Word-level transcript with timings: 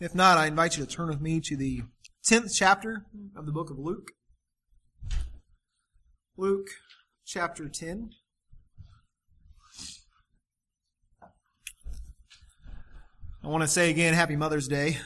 If 0.00 0.14
not, 0.14 0.38
I 0.38 0.46
invite 0.46 0.76
you 0.76 0.86
to 0.86 0.90
turn 0.90 1.08
with 1.08 1.20
me 1.20 1.40
to 1.40 1.56
the 1.56 1.82
10th 2.24 2.54
chapter 2.54 3.06
of 3.34 3.46
the 3.46 3.52
book 3.52 3.68
of 3.68 3.80
Luke. 3.80 4.12
Luke 6.36 6.68
chapter 7.26 7.68
10. 7.68 8.10
I 13.42 13.48
want 13.48 13.62
to 13.62 13.68
say 13.68 13.90
again, 13.90 14.14
Happy 14.14 14.36
Mother's 14.36 14.68
Day 14.68 14.98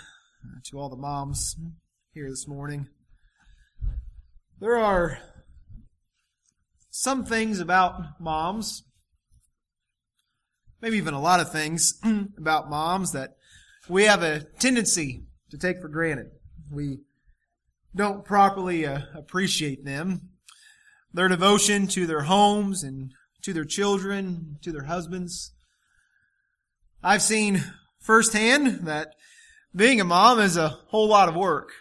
to 0.64 0.78
all 0.78 0.90
the 0.90 0.96
moms 0.96 1.56
here 2.12 2.28
this 2.28 2.46
morning. 2.46 2.88
There 4.60 4.76
are 4.76 5.20
some 6.90 7.24
things 7.24 7.60
about 7.60 8.20
moms, 8.20 8.82
maybe 10.82 10.98
even 10.98 11.14
a 11.14 11.20
lot 11.20 11.40
of 11.40 11.50
things 11.50 11.98
about 12.36 12.68
moms 12.68 13.12
that 13.12 13.36
we 13.88 14.04
have 14.04 14.22
a 14.22 14.40
tendency 14.58 15.24
to 15.50 15.58
take 15.58 15.80
for 15.80 15.88
granted. 15.88 16.30
We 16.70 16.98
don't 17.94 18.24
properly 18.24 18.86
uh, 18.86 19.00
appreciate 19.14 19.84
them. 19.84 20.30
Their 21.12 21.28
devotion 21.28 21.86
to 21.88 22.06
their 22.06 22.22
homes 22.22 22.82
and 22.82 23.12
to 23.42 23.52
their 23.52 23.64
children, 23.64 24.58
to 24.62 24.72
their 24.72 24.84
husbands. 24.84 25.52
I've 27.02 27.22
seen 27.22 27.62
firsthand 28.00 28.86
that 28.86 29.14
being 29.74 30.00
a 30.00 30.04
mom 30.04 30.38
is 30.38 30.56
a 30.56 30.68
whole 30.68 31.08
lot 31.08 31.28
of 31.28 31.34
work. 31.34 31.72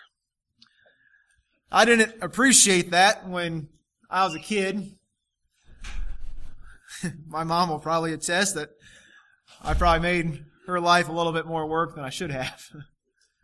I 1.72 1.86
didn't 1.86 2.22
appreciate 2.22 2.92
that 2.92 3.30
when 3.30 3.70
I 4.10 4.26
was 4.26 4.36
a 4.36 4.40
kid. 4.40 4.98
My 7.28 7.44
mom 7.44 7.70
will 7.70 7.80
probably 7.80 8.12
attest 8.14 8.56
that 8.56 8.72
I 9.64 9.74
probably 9.76 10.02
made 10.02 10.46
her 10.68 10.80
life 10.80 11.10
a 11.10 11.12
little 11.12 11.34
bit 11.34 11.46
more 11.46 11.68
work 11.68 11.96
than 11.96 12.04
I 12.04 12.10
should 12.10 12.32
have. 12.32 12.64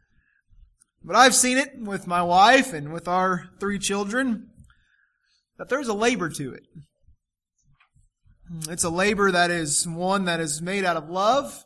but 1.03 1.15
I've 1.15 1.35
seen 1.35 1.57
it 1.57 1.79
with 1.79 2.07
my 2.07 2.21
wife 2.21 2.73
and 2.73 2.93
with 2.93 3.07
our 3.07 3.49
three 3.59 3.79
children 3.79 4.49
that 5.57 5.69
there's 5.69 5.87
a 5.87 5.93
labor 5.93 6.29
to 6.29 6.53
it. 6.53 6.63
It's 8.69 8.83
a 8.83 8.89
labor 8.89 9.31
that 9.31 9.51
is 9.51 9.87
one 9.87 10.25
that 10.25 10.39
is 10.39 10.61
made 10.61 10.85
out 10.85 10.95
of 10.95 11.09
love, 11.09 11.65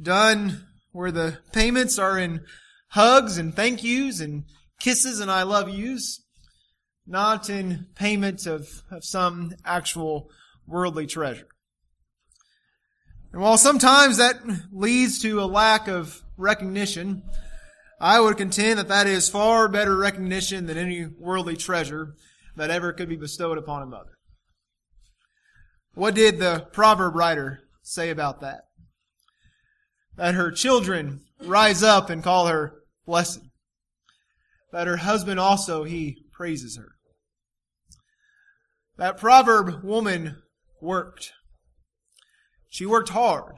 done 0.00 0.66
where 0.92 1.12
the 1.12 1.38
payments 1.52 1.98
are 1.98 2.18
in 2.18 2.44
hugs 2.90 3.38
and 3.38 3.54
thank 3.54 3.84
yous 3.84 4.20
and 4.20 4.44
kisses 4.80 5.20
and 5.20 5.30
I 5.30 5.42
love 5.42 5.68
yous, 5.68 6.24
not 7.06 7.48
in 7.48 7.86
payment 7.94 8.46
of, 8.46 8.82
of 8.90 9.04
some 9.04 9.54
actual 9.64 10.30
worldly 10.66 11.06
treasure. 11.06 11.48
And 13.32 13.42
while 13.42 13.58
sometimes 13.58 14.16
that 14.16 14.36
leads 14.72 15.20
to 15.22 15.40
a 15.40 15.44
lack 15.44 15.86
of 15.88 16.22
recognition, 16.36 17.22
I 18.00 18.20
would 18.20 18.36
contend 18.36 18.78
that 18.78 18.88
that 18.88 19.06
is 19.06 19.28
far 19.28 19.68
better 19.68 19.96
recognition 19.96 20.66
than 20.66 20.78
any 20.78 21.06
worldly 21.18 21.56
treasure 21.56 22.14
that 22.56 22.70
ever 22.70 22.92
could 22.92 23.08
be 23.08 23.16
bestowed 23.16 23.58
upon 23.58 23.82
a 23.82 23.86
mother. 23.86 24.18
What 25.94 26.14
did 26.14 26.38
the 26.38 26.68
proverb 26.72 27.16
writer 27.16 27.60
say 27.82 28.10
about 28.10 28.40
that? 28.40 28.60
That 30.16 30.34
her 30.34 30.50
children 30.50 31.22
rise 31.42 31.82
up 31.82 32.08
and 32.10 32.22
call 32.22 32.46
her 32.46 32.74
blessed. 33.06 33.40
That 34.72 34.86
her 34.86 34.98
husband 34.98 35.40
also, 35.40 35.84
he 35.84 36.24
praises 36.32 36.76
her. 36.76 36.92
That 38.96 39.16
proverb 39.16 39.82
woman 39.82 40.36
worked. 40.80 41.32
She 42.68 42.86
worked 42.86 43.10
hard. 43.10 43.54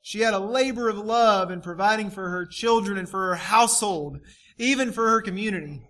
She 0.00 0.20
had 0.20 0.34
a 0.34 0.38
labor 0.38 0.88
of 0.88 0.96
love 0.96 1.50
in 1.50 1.60
providing 1.60 2.10
for 2.10 2.30
her 2.30 2.46
children 2.46 2.96
and 2.96 3.08
for 3.08 3.28
her 3.28 3.34
household, 3.36 4.18
even 4.56 4.92
for 4.92 5.08
her 5.10 5.20
community. 5.20 5.82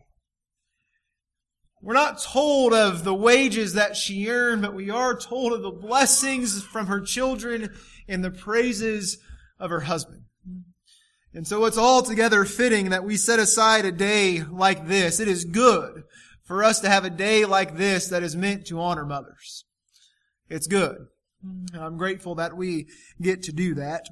We're 1.81 1.95
not 1.95 2.21
told 2.21 2.75
of 2.75 3.05
the 3.05 3.15
wages 3.15 3.75
that 3.75 3.97
she 3.97 4.29
earned, 4.29 4.63
but 4.63 4.75
we 4.75 4.91
are 4.91 5.17
told 5.17 5.53
of 5.53 5.63
the 5.63 5.71
blessings 5.71 6.63
from 6.63 6.87
her 6.87 7.01
children 7.01 7.73
and 8.09 8.25
the 8.25 8.31
praises 8.31 9.19
of 9.61 9.71
her 9.71 9.81
husband. 9.81 10.23
And 11.33 11.47
so 11.47 11.67
it's 11.67 11.79
altogether 11.79 12.45
fitting 12.45 12.91
that 12.91 13.05
we 13.05 13.17
set 13.17 13.39
aside 13.39 13.85
a 13.85 13.93
day 13.93 14.43
like 14.43 14.89
this. 14.89 15.21
It 15.21 15.29
is 15.29 15.45
good 15.45 16.03
for 16.45 16.65
us 16.65 16.81
to 16.81 16.89
have 16.89 17.05
a 17.05 17.11
day 17.11 17.45
like 17.45 17.77
this 17.77 18.09
that 18.09 18.25
is 18.25 18.35
meant 18.35 18.67
to 18.67 18.81
honor 18.81 19.05
mothers. 19.05 19.65
It's 20.49 20.67
good. 20.67 20.97
And 21.43 21.83
I'm 21.83 21.97
grateful 21.97 22.35
that 22.37 22.57
we 22.57 22.89
get 23.21 23.43
to 23.45 23.53
do 23.53 23.75
that. 23.75 24.07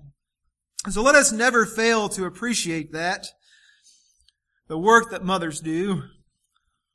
So 0.89 1.03
let 1.03 1.15
us 1.15 1.33
never 1.33 1.67
fail 1.67 2.09
to 2.11 2.25
appreciate 2.25 2.93
that, 2.93 3.27
the 4.69 4.79
work 4.79 5.11
that 5.11 5.25
mothers 5.25 5.61
do. 5.61 6.03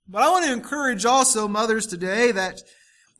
But 0.07 0.23
I 0.23 0.29
want 0.29 0.45
to 0.45 0.53
encourage 0.53 1.05
also 1.05 1.47
mothers 1.47 1.85
today 1.85 2.31
that 2.31 2.61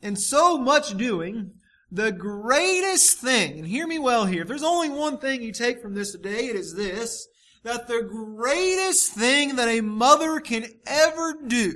in 0.00 0.16
so 0.16 0.56
much 0.56 0.96
doing, 0.96 1.52
the 1.90 2.10
greatest 2.10 3.18
thing, 3.18 3.58
and 3.58 3.66
hear 3.66 3.86
me 3.86 3.98
well 3.98 4.24
here, 4.24 4.42
if 4.42 4.48
there's 4.48 4.62
only 4.62 4.88
one 4.88 5.18
thing 5.18 5.42
you 5.42 5.52
take 5.52 5.82
from 5.82 5.94
this 5.94 6.12
today, 6.12 6.46
it 6.46 6.56
is 6.56 6.74
this, 6.74 7.28
that 7.64 7.86
the 7.86 8.02
greatest 8.02 9.12
thing 9.12 9.56
that 9.56 9.68
a 9.68 9.82
mother 9.82 10.40
can 10.40 10.64
ever 10.86 11.34
do 11.46 11.74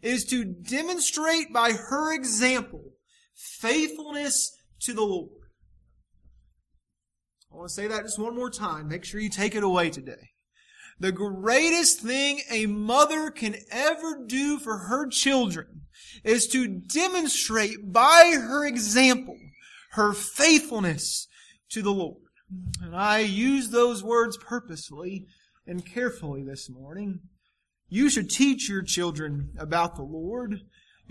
is 0.00 0.24
to 0.26 0.44
demonstrate 0.44 1.52
by 1.52 1.72
her 1.72 2.14
example 2.14 2.92
faithfulness 3.60 4.52
to 4.80 4.92
the 4.92 5.02
Lord. 5.02 5.30
I 7.52 7.56
want 7.56 7.68
to 7.68 7.74
say 7.74 7.86
that 7.86 8.04
just 8.04 8.18
one 8.18 8.34
more 8.34 8.50
time. 8.50 8.88
Make 8.88 9.04
sure 9.04 9.20
you 9.20 9.28
take 9.28 9.54
it 9.54 9.62
away 9.62 9.90
today. 9.90 10.30
The 10.98 11.12
greatest 11.12 12.00
thing 12.00 12.40
a 12.50 12.66
mother 12.66 13.30
can 13.30 13.56
ever 13.70 14.24
do 14.26 14.58
for 14.58 14.78
her 14.78 15.08
children 15.08 15.82
is 16.24 16.46
to 16.48 16.68
demonstrate 16.68 17.92
by 17.92 18.34
her 18.36 18.64
example 18.64 19.36
her 19.92 20.12
faithfulness 20.12 21.26
to 21.70 21.82
the 21.82 21.90
Lord. 21.90 22.22
And 22.82 22.94
I 22.94 23.20
use 23.20 23.70
those 23.70 24.04
words 24.04 24.36
purposely 24.36 25.26
and 25.66 25.84
carefully 25.84 26.42
this 26.42 26.70
morning. 26.70 27.20
You 27.88 28.08
should 28.08 28.30
teach 28.30 28.68
your 28.68 28.82
children 28.82 29.50
about 29.58 29.96
the 29.96 30.02
Lord. 30.02 30.60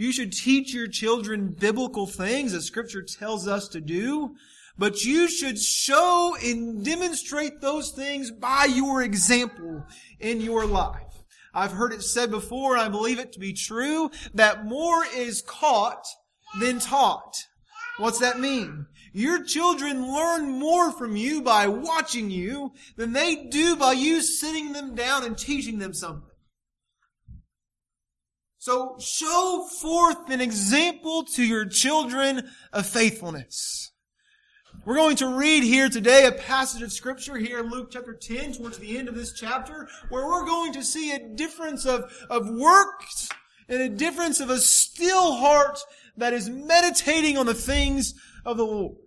You 0.01 0.11
should 0.11 0.33
teach 0.33 0.73
your 0.73 0.87
children 0.87 1.49
biblical 1.49 2.07
things 2.07 2.55
as 2.55 2.65
scripture 2.65 3.03
tells 3.03 3.47
us 3.47 3.67
to 3.67 3.79
do. 3.79 4.33
But 4.75 5.03
you 5.03 5.27
should 5.27 5.59
show 5.59 6.35
and 6.43 6.83
demonstrate 6.83 7.61
those 7.61 7.91
things 7.91 8.31
by 8.31 8.65
your 8.65 9.03
example 9.03 9.85
in 10.19 10.41
your 10.41 10.65
life. 10.65 11.21
I've 11.53 11.73
heard 11.73 11.93
it 11.93 12.01
said 12.01 12.31
before, 12.31 12.75
and 12.75 12.81
I 12.81 12.89
believe 12.89 13.19
it 13.19 13.33
to 13.33 13.39
be 13.39 13.53
true, 13.53 14.09
that 14.33 14.65
more 14.65 15.05
is 15.05 15.43
caught 15.43 16.07
than 16.59 16.79
taught. 16.79 17.35
What's 17.99 18.21
that 18.21 18.39
mean? 18.39 18.87
Your 19.13 19.43
children 19.43 20.11
learn 20.11 20.49
more 20.49 20.91
from 20.93 21.15
you 21.15 21.43
by 21.43 21.67
watching 21.67 22.31
you 22.31 22.73
than 22.95 23.13
they 23.13 23.35
do 23.51 23.75
by 23.75 23.91
you 23.91 24.23
sitting 24.23 24.73
them 24.73 24.95
down 24.95 25.25
and 25.25 25.37
teaching 25.37 25.77
them 25.77 25.93
something. 25.93 26.30
So 28.61 28.95
show 28.99 29.65
forth 29.81 30.29
an 30.29 30.39
example 30.39 31.23
to 31.33 31.43
your 31.43 31.65
children 31.65 32.47
of 32.71 32.85
faithfulness. 32.85 33.91
We're 34.85 34.97
going 34.97 35.15
to 35.15 35.35
read 35.35 35.63
here 35.63 35.89
today 35.89 36.27
a 36.27 36.31
passage 36.31 36.83
of 36.83 36.91
scripture 36.91 37.37
here 37.37 37.61
in 37.61 37.71
Luke 37.71 37.89
chapter 37.89 38.13
10 38.13 38.53
towards 38.53 38.77
the 38.77 38.99
end 38.99 39.09
of 39.09 39.15
this 39.15 39.33
chapter 39.33 39.89
where 40.09 40.27
we're 40.27 40.45
going 40.45 40.73
to 40.73 40.83
see 40.83 41.11
a 41.11 41.35
difference 41.35 41.87
of, 41.87 42.03
of 42.29 42.47
works 42.51 43.29
and 43.67 43.81
a 43.81 43.89
difference 43.89 44.39
of 44.39 44.51
a 44.51 44.59
still 44.59 45.37
heart 45.37 45.79
that 46.17 46.33
is 46.33 46.47
meditating 46.47 47.39
on 47.39 47.47
the 47.47 47.55
things 47.55 48.13
of 48.45 48.57
the 48.57 48.63
Lord. 48.63 48.97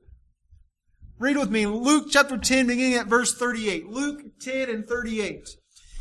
Read 1.21 1.37
with 1.37 1.53
me 1.53 1.67
Luke 1.67 2.09
chapter 2.11 2.37
10 2.37 2.67
beginning 2.67 2.95
at 2.95 3.07
verse 3.07 3.33
38. 3.33 3.87
Luke 3.87 4.21
10 4.41 4.69
and 4.69 4.89
38. 4.89 5.31
It 5.35 5.49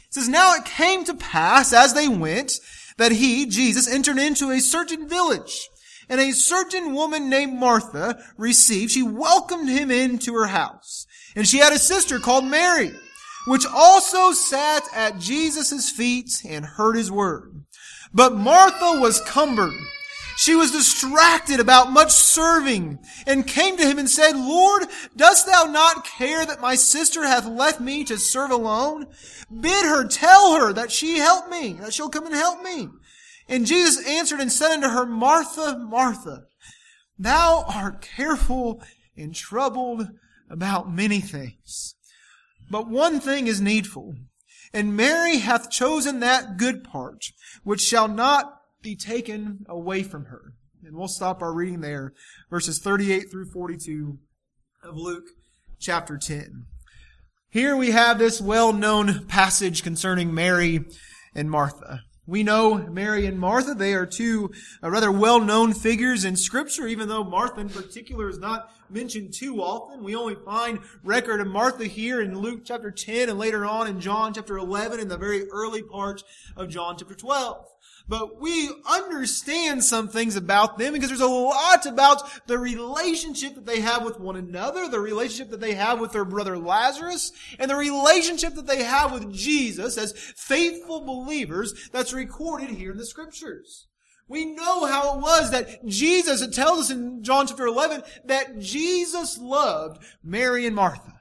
says, 0.09 0.27
Now 0.27 0.55
it 0.55 0.65
came 0.65 1.03
to 1.03 1.13
pass 1.13 1.71
as 1.71 1.93
they 1.93 2.07
went 2.07 2.53
that 2.97 3.11
he, 3.11 3.45
Jesus, 3.45 3.87
entered 3.87 4.17
into 4.17 4.51
a 4.51 4.59
certain 4.59 5.07
village. 5.07 5.69
And 6.09 6.19
a 6.19 6.33
certain 6.33 6.93
woman 6.93 7.29
named 7.29 7.57
Martha 7.57 8.21
received, 8.37 8.91
she 8.91 9.03
welcomed 9.03 9.69
him 9.69 9.89
into 9.89 10.33
her 10.33 10.47
house. 10.47 11.07
And 11.35 11.47
she 11.47 11.59
had 11.59 11.73
a 11.73 11.79
sister 11.79 12.19
called 12.19 12.45
Mary, 12.45 12.91
which 13.47 13.65
also 13.65 14.31
sat 14.31 14.83
at 14.93 15.19
Jesus' 15.19 15.89
feet 15.89 16.29
and 16.47 16.65
heard 16.65 16.95
his 16.95 17.11
word. 17.11 17.63
But 18.13 18.35
Martha 18.35 18.99
was 18.99 19.21
cumbered. 19.21 19.73
She 20.35 20.55
was 20.55 20.71
distracted 20.71 21.59
about 21.59 21.91
much 21.91 22.11
serving 22.11 22.99
and 23.27 23.47
came 23.47 23.77
to 23.77 23.85
him 23.85 23.99
and 23.99 24.09
said, 24.09 24.35
Lord, 24.35 24.83
dost 25.15 25.45
thou 25.45 25.65
not 25.65 26.05
care 26.05 26.45
that 26.45 26.61
my 26.61 26.75
sister 26.75 27.23
hath 27.23 27.45
left 27.47 27.79
me 27.79 28.03
to 28.05 28.17
serve 28.17 28.51
alone? 28.51 29.07
Bid 29.51 29.85
her, 29.85 30.07
tell 30.07 30.55
her 30.55 30.73
that 30.73 30.91
she 30.91 31.17
help 31.17 31.49
me, 31.49 31.73
that 31.73 31.93
she'll 31.93 32.09
come 32.09 32.25
and 32.25 32.35
help 32.35 32.61
me. 32.63 32.89
And 33.47 33.65
Jesus 33.65 34.07
answered 34.07 34.39
and 34.39 34.51
said 34.51 34.71
unto 34.71 34.87
her, 34.87 35.05
Martha, 35.05 35.77
Martha, 35.77 36.45
thou 37.19 37.65
art 37.67 38.01
careful 38.01 38.81
and 39.15 39.35
troubled 39.35 40.09
about 40.49 40.91
many 40.91 41.19
things. 41.19 41.95
But 42.69 42.89
one 42.89 43.19
thing 43.19 43.47
is 43.47 43.61
needful, 43.61 44.15
and 44.73 44.95
Mary 44.97 45.37
hath 45.37 45.69
chosen 45.69 46.21
that 46.21 46.57
good 46.57 46.83
part, 46.83 47.25
which 47.63 47.81
shall 47.81 48.07
not 48.07 48.62
be 48.83 48.95
taken 48.95 49.65
away 49.67 50.03
from 50.03 50.25
her. 50.25 50.53
And 50.85 50.95
we'll 50.95 51.07
stop 51.07 51.41
our 51.41 51.53
reading 51.53 51.79
there, 51.79 52.13
verses 52.49 52.79
38 52.79 53.31
through 53.31 53.49
42 53.51 54.19
of 54.83 54.97
Luke 54.97 55.25
chapter 55.79 56.17
10. 56.17 56.65
Here 57.49 57.75
we 57.75 57.91
have 57.91 58.19
this 58.19 58.41
well-known 58.41 59.25
passage 59.27 59.81
concerning 59.81 60.33
Mary 60.33 60.85
and 61.33 61.49
Martha. 61.49 62.01
We 62.25 62.43
know 62.43 62.77
Mary 62.77 63.25
and 63.25 63.39
Martha, 63.39 63.73
they 63.73 63.93
are 63.93 64.05
two 64.05 64.51
uh, 64.81 64.89
rather 64.89 65.11
well-known 65.11 65.73
figures 65.73 66.25
in 66.25 66.35
scripture, 66.35 66.87
even 66.87 67.09
though 67.09 67.23
Martha 67.23 67.61
in 67.61 67.69
particular 67.69 68.29
is 68.29 68.39
not 68.39 68.71
mentioned 68.89 69.33
too 69.33 69.61
often. 69.61 70.03
We 70.03 70.15
only 70.15 70.35
find 70.35 70.79
record 71.03 71.41
of 71.41 71.47
Martha 71.47 71.85
here 71.85 72.21
in 72.21 72.37
Luke 72.37 72.61
chapter 72.65 72.91
10 72.91 73.29
and 73.29 73.39
later 73.39 73.65
on 73.65 73.87
in 73.87 73.99
John 73.99 74.33
chapter 74.33 74.57
11 74.57 74.99
in 74.99 75.09
the 75.09 75.17
very 75.17 75.49
early 75.49 75.83
part 75.83 76.23
of 76.55 76.69
John 76.69 76.95
chapter 76.97 77.15
12. 77.15 77.65
But 78.07 78.41
we 78.41 78.69
understand 78.85 79.83
some 79.83 80.09
things 80.09 80.35
about 80.35 80.77
them 80.77 80.91
because 80.91 81.07
there's 81.07 81.21
a 81.21 81.27
lot 81.27 81.85
about 81.85 82.47
the 82.47 82.59
relationship 82.59 83.55
that 83.55 83.65
they 83.65 83.79
have 83.79 84.03
with 84.03 84.19
one 84.19 84.35
another, 84.35 84.89
the 84.89 84.99
relationship 84.99 85.51
that 85.51 85.61
they 85.61 85.73
have 85.73 86.01
with 86.01 86.11
their 86.11 86.25
brother 86.25 86.57
Lazarus, 86.57 87.31
and 87.59 87.71
the 87.71 87.75
relationship 87.75 88.55
that 88.55 88.67
they 88.67 88.83
have 88.83 89.13
with 89.13 89.33
Jesus 89.33 89.97
as 89.97 90.11
faithful 90.11 91.05
believers 91.05 91.89
that's 91.93 92.11
recorded 92.11 92.71
here 92.71 92.91
in 92.91 92.97
the 92.97 93.05
scriptures. 93.05 93.87
We 94.27 94.45
know 94.45 94.85
how 94.85 95.15
it 95.15 95.21
was 95.21 95.51
that 95.51 95.85
Jesus, 95.85 96.41
it 96.41 96.53
tells 96.53 96.79
us 96.79 96.89
in 96.89 97.23
John 97.23 97.47
chapter 97.47 97.67
11, 97.67 98.03
that 98.25 98.59
Jesus 98.59 99.37
loved 99.37 100.03
Mary 100.21 100.65
and 100.65 100.75
Martha. 100.75 101.13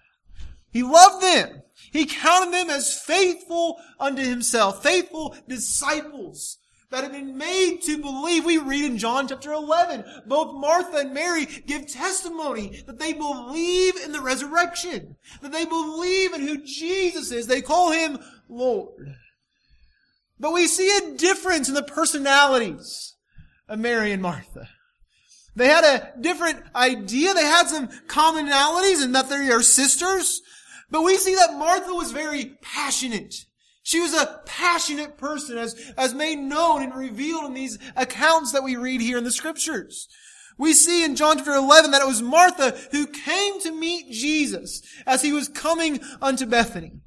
He 0.73 0.82
loved 0.82 1.23
them. 1.23 1.62
He 1.93 2.06
counted 2.06 2.52
them 2.52 2.70
as 2.70 2.99
faithful 2.99 3.78
unto 4.00 4.23
himself, 4.23 4.82
faithful 4.82 5.37
disciples 5.46 6.58
that 6.93 7.03
have 7.03 7.12
been 7.12 7.37
made 7.37 7.81
to 7.83 7.99
believe. 7.99 8.44
We 8.44 8.59
read 8.59 8.85
in 8.85 8.99
John 8.99 9.27
chapter 9.27 9.53
11, 9.53 10.05
both 10.27 10.55
Martha 10.55 10.99
and 10.99 11.15
Mary 11.15 11.47
give 11.67 11.89
testimony 11.89 12.83
that 12.87 12.99
they 12.99 13.12
believe 13.12 13.97
in 13.97 14.12
the 14.12 14.21
resurrection, 14.21 15.17
that 15.41 15.53
they 15.53 15.65
believe 15.65 16.35
in 16.35 16.43
who 16.43 16.62
Jesus 16.65 17.33
is. 17.33 17.47
They 17.47 17.62
call 17.62 17.93
him 17.93 18.19
Lord. 18.49 19.17
But 20.39 20.53
we 20.53 20.67
see 20.67 20.97
a 20.97 21.17
difference 21.17 21.69
in 21.69 21.75
the 21.75 21.83
personalities 21.83 23.17
of 23.69 23.79
Mary 23.79 24.12
and 24.12 24.23
Martha. 24.23 24.69
They 25.56 25.69
had 25.69 25.85
a 25.85 26.21
different 26.21 26.62
idea. 26.75 27.33
They 27.33 27.45
had 27.45 27.69
some 27.69 27.88
commonalities 28.06 29.03
in 29.03 29.12
that 29.12 29.29
they 29.29 29.50
are 29.50 29.62
sisters. 29.62 30.41
But 30.91 31.03
we 31.03 31.17
see 31.17 31.35
that 31.37 31.55
Martha 31.55 31.95
was 31.95 32.12
very 32.12 32.56
passionate. 32.62 33.35
She 33.82 34.00
was 34.00 34.14
a 34.14 34.40
passionate 34.46 35.19
person 35.19 35.58
as, 35.58 35.75
as 35.96 36.14
made 36.14 36.38
known 36.38 36.82
and 36.82 36.94
revealed 36.94 37.44
in 37.44 37.55
these 37.55 37.79
accounts 37.96 38.52
that 38.52 38.62
we 38.62 38.76
read 38.76 39.00
here 39.00 39.19
in 39.19 39.25
the 39.25 39.32
scriptures. 39.32 40.08
We 40.56 40.73
see 40.73 41.05
in 41.05 41.17
John 41.17 41.38
chapter 41.38 41.55
11 41.55 41.90
that 41.90 42.02
it 42.02 42.06
was 42.06 42.23
Martha 42.23 42.76
who 42.93 43.06
came 43.06 43.61
to 43.61 43.73
meet 43.73 44.12
Jesus 44.12 44.82
as 45.06 45.23
he 45.23 45.32
was 45.32 45.49
coming 45.49 46.00
unto 46.20 46.46
Bethany. 46.46 47.01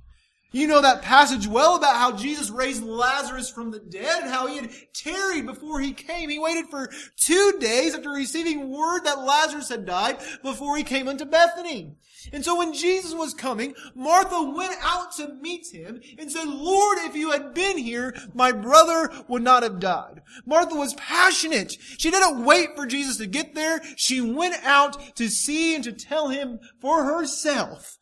You 0.56 0.68
know 0.68 0.80
that 0.82 1.02
passage 1.02 1.48
well 1.48 1.76
about 1.76 1.98
how 1.98 2.14
Jesus 2.14 2.50
raised 2.50 2.82
Lazarus 2.82 3.50
from 3.50 3.72
the 3.72 3.80
dead 3.80 4.24
and 4.24 4.32
how 4.32 4.48
he 4.48 4.56
had 4.56 4.72
tarried 4.94 5.46
before 5.46 5.82
he 5.82 5.92
came. 5.92 6.30
He 6.30 6.40
waited 6.40 6.68
for 6.68 6.90
two 7.18 7.58
days 7.60 7.94
after 7.94 8.10
receiving 8.10 8.72
word 8.72 9.02
that 9.04 9.20
Lazarus 9.20 9.68
had 9.68 9.86
died 9.86 10.18
before 10.44 10.78
he 10.78 10.84
came 10.84 11.10
unto 11.10 11.26
Bethany. 11.26 11.98
And 12.32 12.46
so 12.46 12.58
when 12.58 12.74
Jesus 12.74 13.14
was 13.14 13.34
coming, 13.34 13.76
Martha 13.96 14.42
went 14.42 14.78
out 14.82 15.12
to 15.18 15.34
meet 15.42 15.68
him 15.74 16.00
and 16.18 16.32
said, 16.32 16.48
Lord, 16.48 17.00
if 17.02 17.18
you 17.18 17.32
had 17.32 17.54
been 17.54 17.78
here, 17.78 18.16
my 18.34 18.54
brother 18.54 19.12
would 19.28 19.44
not 19.44 19.62
have 19.62 19.82
died. 19.82 20.22
Martha 20.46 20.76
was 20.76 20.94
passionate. 20.94 21.76
She 21.98 22.10
didn't 22.10 22.46
wait 22.46 22.78
for 22.78 22.86
Jesus 22.86 23.18
to 23.18 23.28
get 23.28 23.56
there. 23.56 23.82
She 23.98 24.22
went 24.22 24.56
out 24.64 25.18
to 25.18 25.28
see 25.28 25.76
and 25.76 25.84
to 25.84 25.92
tell 25.92 26.30
him 26.30 26.62
for 26.80 27.04
herself 27.04 27.98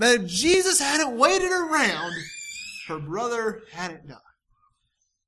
that 0.00 0.20
if 0.20 0.26
Jesus 0.26 0.80
hadn't 0.80 1.18
waited 1.18 1.52
around, 1.52 2.14
her 2.88 2.98
brother 2.98 3.62
hadn't 3.70 4.08
died. 4.08 4.16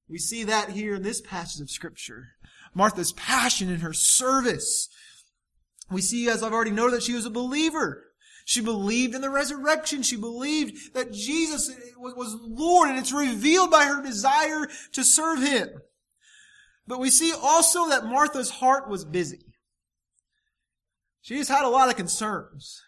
We 0.09 0.17
see 0.19 0.45
that 0.45 0.71
here 0.71 0.95
in 0.95 1.03
this 1.03 1.21
passage 1.21 1.61
of 1.61 1.71
scripture. 1.71 2.29
Martha's 2.75 3.13
passion 3.13 3.69
in 3.69 3.81
her 3.81 3.93
service. 3.93 4.89
We 5.91 6.01
see, 6.01 6.29
as 6.31 6.43
I've 6.43 6.55
already 6.55 6.71
noted, 6.71 6.97
that 6.97 7.03
she 7.03 7.13
was 7.13 7.27
a 7.27 7.31
believer. 7.31 8.03
She 8.47 8.63
believed 8.63 9.15
in 9.15 9.21
the 9.21 9.29
resurrection. 9.29 10.03
She 10.03 10.17
believed 10.17 10.95
that 10.95 11.13
Jesus 11.13 11.71
was 11.99 12.35
Lord, 12.41 12.89
and 12.89 12.99
it's 12.99 13.13
revealed 13.13 13.71
by 13.71 13.85
her 13.85 14.03
desire 14.03 14.67
to 14.93 15.05
serve 15.05 15.43
Him. 15.43 15.69
But 16.87 16.99
we 16.99 17.11
see 17.11 17.33
also 17.33 17.91
that 17.91 18.07
Martha's 18.07 18.51
heart 18.51 18.89
was 18.89 19.05
busy. 19.05 19.45
She 21.21 21.37
just 21.37 21.51
had 21.51 21.65
a 21.65 21.69
lot 21.69 21.91
of 21.91 21.97
concerns. 21.97 22.83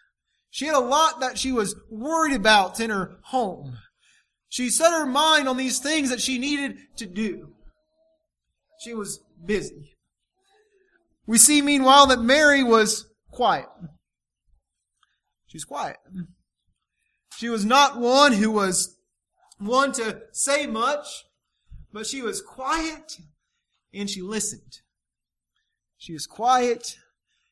She 0.55 0.67
had 0.67 0.75
a 0.75 0.79
lot 0.79 1.19
that 1.19 1.37
she 1.37 1.51
was 1.51 1.75
worried 1.91 2.33
about 2.33 2.79
in 2.79 2.89
her 2.89 3.17
home. 3.23 3.77
She 4.47 4.69
set 4.69 4.93
her 4.93 5.05
mind 5.05 5.49
on 5.49 5.57
these 5.57 5.79
things 5.79 6.09
that 6.09 6.21
she 6.21 6.39
needed 6.39 6.77
to 6.95 7.05
do. 7.05 7.49
She 8.79 8.93
was 8.93 9.19
busy. 9.45 9.97
We 11.27 11.39
see 11.39 11.61
meanwhile 11.61 12.07
that 12.07 12.21
Mary 12.21 12.63
was 12.63 13.05
quiet. 13.33 13.67
She's 15.47 15.65
quiet. 15.65 15.97
She 17.35 17.49
was 17.49 17.65
not 17.65 17.99
one 17.99 18.31
who 18.31 18.49
was 18.49 18.95
one 19.57 19.91
to 19.91 20.21
say 20.31 20.67
much, 20.67 21.05
but 21.91 22.07
she 22.07 22.21
was 22.21 22.41
quiet 22.41 23.17
and 23.93 24.09
she 24.09 24.21
listened. 24.21 24.79
She 25.97 26.13
was 26.13 26.25
quiet 26.25 26.95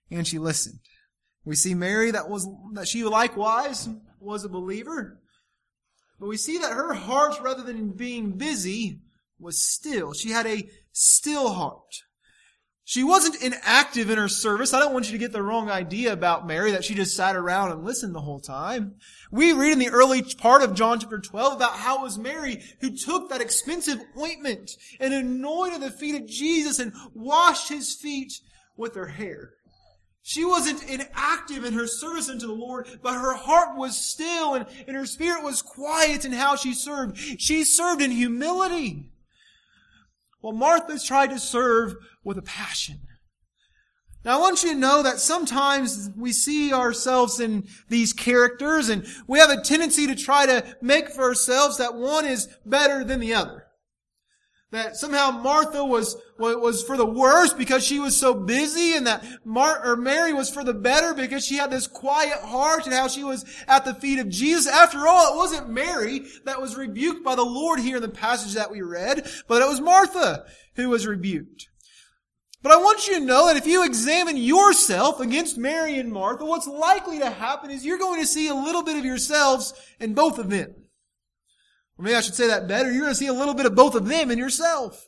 and 0.09 0.25
she 0.25 0.39
listened. 0.39 0.79
We 1.45 1.55
see 1.55 1.73
Mary 1.73 2.11
that 2.11 2.29
was, 2.29 2.47
that 2.73 2.87
she 2.87 3.03
likewise 3.03 3.89
was 4.19 4.43
a 4.43 4.49
believer. 4.49 5.19
But 6.19 6.29
we 6.29 6.37
see 6.37 6.57
that 6.59 6.71
her 6.71 6.93
heart, 6.93 7.35
rather 7.41 7.63
than 7.63 7.91
being 7.91 8.37
busy, 8.37 8.99
was 9.39 9.61
still. 9.61 10.13
She 10.13 10.31
had 10.31 10.45
a 10.45 10.69
still 10.93 11.49
heart. 11.53 12.03
She 12.85 13.03
wasn't 13.03 13.41
inactive 13.41 14.09
in 14.09 14.17
her 14.17 14.27
service. 14.27 14.73
I 14.73 14.79
don't 14.79 14.93
want 14.93 15.05
you 15.05 15.13
to 15.13 15.17
get 15.17 15.31
the 15.31 15.41
wrong 15.41 15.69
idea 15.69 16.11
about 16.11 16.45
Mary 16.45 16.71
that 16.71 16.83
she 16.83 16.93
just 16.93 17.15
sat 17.15 17.35
around 17.35 17.71
and 17.71 17.85
listened 17.85 18.13
the 18.13 18.21
whole 18.21 18.41
time. 18.41 18.95
We 19.31 19.53
read 19.53 19.71
in 19.71 19.79
the 19.79 19.89
early 19.89 20.21
part 20.21 20.61
of 20.61 20.75
John 20.75 20.99
chapter 20.99 21.19
12 21.19 21.53
about 21.53 21.77
how 21.77 21.99
it 21.99 22.01
was 22.03 22.17
Mary 22.17 22.61
who 22.81 22.95
took 22.95 23.29
that 23.29 23.39
expensive 23.39 23.99
ointment 24.19 24.71
and 24.99 25.13
anointed 25.13 25.81
the 25.81 25.91
feet 25.91 26.21
of 26.21 26.27
Jesus 26.27 26.79
and 26.79 26.93
washed 27.13 27.69
his 27.69 27.95
feet 27.95 28.33
with 28.75 28.95
her 28.95 29.07
hair. 29.07 29.53
She 30.25 30.45
wasn't 30.45 30.83
inactive 30.83 31.65
in 31.65 31.73
her 31.73 31.85
service 31.85 32.29
unto 32.29 32.47
the 32.47 32.53
Lord, 32.53 32.87
but 33.01 33.13
her 33.13 33.33
heart 33.33 33.77
was 33.77 33.97
still 33.97 34.53
and, 34.55 34.65
and 34.87 34.95
her 34.95 35.05
spirit 35.05 35.43
was 35.43 35.61
quiet 35.61 36.23
in 36.23 36.31
how 36.31 36.55
she 36.55 36.73
served. 36.73 37.17
She 37.17 37.65
served 37.65 38.01
in 38.01 38.09
humility. 38.09 39.11
Well, 40.41 40.53
Martha's 40.53 41.03
tried 41.03 41.31
to 41.31 41.39
serve 41.39 41.95
with 42.23 42.37
a 42.37 42.41
passion. 42.41 43.01
Now 44.23 44.37
I 44.37 44.41
want 44.41 44.63
you 44.63 44.69
to 44.69 44.79
know 44.79 45.03
that 45.03 45.19
sometimes 45.19 46.09
we 46.15 46.31
see 46.31 46.71
ourselves 46.71 47.41
in 47.41 47.67
these 47.89 48.13
characters 48.13 48.87
and 48.87 49.05
we 49.27 49.39
have 49.39 49.49
a 49.49 49.61
tendency 49.61 50.07
to 50.07 50.15
try 50.15 50.45
to 50.45 50.63
make 50.81 51.09
for 51.09 51.23
ourselves 51.23 51.79
that 51.79 51.95
one 51.95 52.25
is 52.25 52.47
better 52.65 53.03
than 53.03 53.19
the 53.19 53.33
other 53.33 53.62
that 54.73 54.97
somehow 54.97 55.29
Martha 55.29 55.85
was, 55.85 56.17
was 56.39 56.83
for 56.83 56.97
the 56.97 57.05
worse 57.05 57.53
because 57.53 57.85
she 57.85 57.99
was 57.99 58.17
so 58.17 58.33
busy 58.33 58.95
and 58.95 59.05
that 59.05 59.23
Mar- 59.45 59.85
or 59.85 59.95
Mary 59.95 60.33
was 60.33 60.49
for 60.49 60.63
the 60.63 60.73
better 60.73 61.13
because 61.13 61.45
she 61.45 61.57
had 61.57 61.69
this 61.69 61.85
quiet 61.85 62.39
heart 62.39 62.85
and 62.85 62.93
how 62.93 63.07
she 63.07 63.23
was 63.23 63.45
at 63.67 63.85
the 63.85 63.93
feet 63.93 64.17
of 64.17 64.29
Jesus. 64.29 64.67
After 64.67 65.07
all, 65.07 65.31
it 65.31 65.37
wasn't 65.37 65.69
Mary 65.69 66.25
that 66.45 66.59
was 66.59 66.75
rebuked 66.75 67.23
by 67.23 67.35
the 67.35 67.43
Lord 67.43 67.79
here 67.79 67.97
in 67.97 68.01
the 68.01 68.09
passage 68.09 68.55
that 68.55 68.71
we 68.71 68.81
read, 68.81 69.29
but 69.47 69.61
it 69.61 69.67
was 69.67 69.79
Martha 69.79 70.45
who 70.75 70.89
was 70.89 71.05
rebuked. 71.05 71.67
But 72.63 72.71
I 72.71 72.77
want 72.77 73.07
you 73.07 73.19
to 73.19 73.25
know 73.25 73.45
that 73.47 73.57
if 73.57 73.67
you 73.67 73.85
examine 73.85 74.37
yourself 74.37 75.19
against 75.19 75.55
Mary 75.55 75.99
and 75.99 76.11
Martha, 76.11 76.45
what's 76.45 76.65
likely 76.65 77.19
to 77.19 77.29
happen 77.29 77.69
is 77.69 77.85
you're 77.85 77.99
going 77.99 78.21
to 78.21 78.27
see 78.27 78.47
a 78.47 78.55
little 78.55 78.81
bit 78.81 78.97
of 78.97 79.05
yourselves 79.05 79.73
in 79.99 80.15
both 80.15 80.39
of 80.39 80.49
them. 80.49 80.73
Maybe 82.03 82.15
I 82.15 82.21
should 82.21 82.35
say 82.35 82.47
that 82.47 82.67
better. 82.67 82.91
You're 82.91 83.03
going 83.03 83.13
to 83.13 83.17
see 83.17 83.27
a 83.27 83.33
little 83.33 83.53
bit 83.53 83.65
of 83.65 83.75
both 83.75 83.95
of 83.95 84.05
them 84.09 84.29
in 84.29 84.37
yourself. 84.37 85.07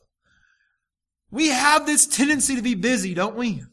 We 1.29 1.49
have 1.49 1.85
this 1.85 2.07
tendency 2.07 2.55
to 2.55 2.61
be 2.61 2.73
busy, 2.73 3.13
don't 3.13 3.35
we? 3.35 3.63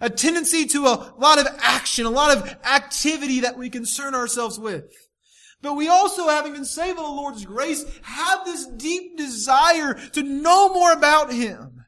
A 0.00 0.10
tendency 0.10 0.66
to 0.66 0.86
a 0.86 1.14
lot 1.16 1.38
of 1.38 1.46
action, 1.60 2.06
a 2.06 2.10
lot 2.10 2.36
of 2.36 2.56
activity 2.64 3.40
that 3.40 3.56
we 3.56 3.70
concern 3.70 4.16
ourselves 4.16 4.58
with. 4.58 4.90
But 5.62 5.74
we 5.74 5.86
also, 5.86 6.28
having 6.28 6.54
been 6.54 6.64
saved 6.64 6.96
by 6.96 7.04
the 7.04 7.08
Lord's 7.08 7.44
grace, 7.44 7.84
have 8.02 8.44
this 8.44 8.66
deep 8.66 9.16
desire 9.16 9.94
to 9.94 10.22
know 10.24 10.74
more 10.74 10.92
about 10.92 11.32
Him, 11.32 11.84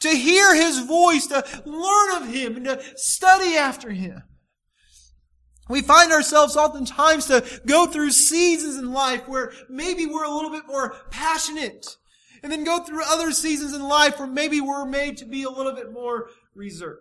to 0.00 0.10
hear 0.10 0.54
His 0.54 0.80
voice, 0.80 1.28
to 1.28 1.42
learn 1.64 2.22
of 2.22 2.28
Him, 2.28 2.56
and 2.56 2.66
to 2.66 2.82
study 2.96 3.56
after 3.56 3.88
Him. 3.90 4.22
We 5.68 5.80
find 5.80 6.12
ourselves 6.12 6.56
oftentimes 6.56 7.26
to 7.26 7.44
go 7.66 7.86
through 7.86 8.10
seasons 8.10 8.76
in 8.76 8.92
life 8.92 9.26
where 9.26 9.52
maybe 9.68 10.06
we're 10.06 10.24
a 10.24 10.34
little 10.34 10.50
bit 10.50 10.66
more 10.66 10.94
passionate. 11.10 11.96
And 12.42 12.52
then 12.52 12.64
go 12.64 12.80
through 12.80 13.04
other 13.06 13.32
seasons 13.32 13.72
in 13.72 13.82
life 13.82 14.18
where 14.18 14.28
maybe 14.28 14.60
we're 14.60 14.84
made 14.84 15.16
to 15.18 15.24
be 15.24 15.44
a 15.44 15.50
little 15.50 15.72
bit 15.72 15.92
more 15.92 16.28
reserved. 16.54 17.00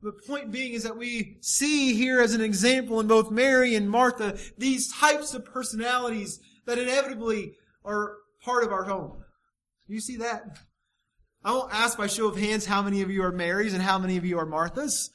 The 0.00 0.12
point 0.12 0.52
being 0.52 0.74
is 0.74 0.84
that 0.84 0.96
we 0.96 1.38
see 1.40 1.94
here 1.94 2.20
as 2.20 2.32
an 2.32 2.40
example 2.40 3.00
in 3.00 3.08
both 3.08 3.32
Mary 3.32 3.74
and 3.74 3.90
Martha 3.90 4.38
these 4.56 4.92
types 4.92 5.34
of 5.34 5.44
personalities 5.44 6.38
that 6.66 6.78
inevitably 6.78 7.54
are 7.84 8.18
part 8.44 8.62
of 8.62 8.72
our 8.72 8.84
home. 8.84 9.24
You 9.88 10.00
see 10.00 10.16
that? 10.18 10.44
I 11.42 11.52
won't 11.52 11.74
ask 11.74 11.98
by 11.98 12.06
show 12.06 12.28
of 12.28 12.36
hands 12.36 12.66
how 12.66 12.82
many 12.82 13.02
of 13.02 13.10
you 13.10 13.22
are 13.24 13.32
Marys 13.32 13.74
and 13.74 13.82
how 13.82 13.98
many 13.98 14.16
of 14.16 14.24
you 14.24 14.38
are 14.38 14.46
Marthas. 14.46 15.08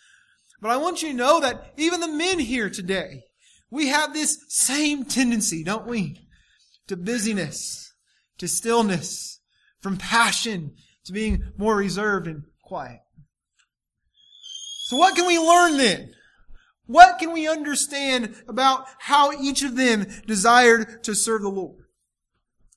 But 0.64 0.72
I 0.72 0.78
want 0.78 1.04
you 1.04 1.10
to 1.10 1.14
know 1.14 1.42
that 1.42 1.74
even 1.76 2.00
the 2.00 2.08
men 2.08 2.40
here 2.40 2.70
today, 2.70 3.24
we 3.70 3.90
have 3.90 4.14
this 4.14 4.46
same 4.48 5.04
tendency, 5.04 5.62
don't 5.62 5.86
we? 5.86 6.26
To 6.88 6.96
busyness, 6.96 7.94
to 8.38 8.48
stillness, 8.48 9.42
from 9.82 9.98
passion 9.98 10.76
to 11.04 11.12
being 11.12 11.52
more 11.58 11.76
reserved 11.76 12.28
and 12.28 12.44
quiet. 12.64 13.02
So 14.86 14.96
what 14.96 15.18
can 15.18 15.28
we 15.28 15.38
learn 15.38 15.76
then? 15.76 16.14
What 16.86 17.20
can 17.20 17.34
we 17.34 17.46
understand 17.46 18.34
about 18.48 18.86
how 19.00 19.34
each 19.34 19.64
of 19.64 19.76
them 19.76 20.08
desired 20.28 21.04
to 21.04 21.14
serve 21.14 21.42
the 21.42 21.50
Lord? 21.50 21.84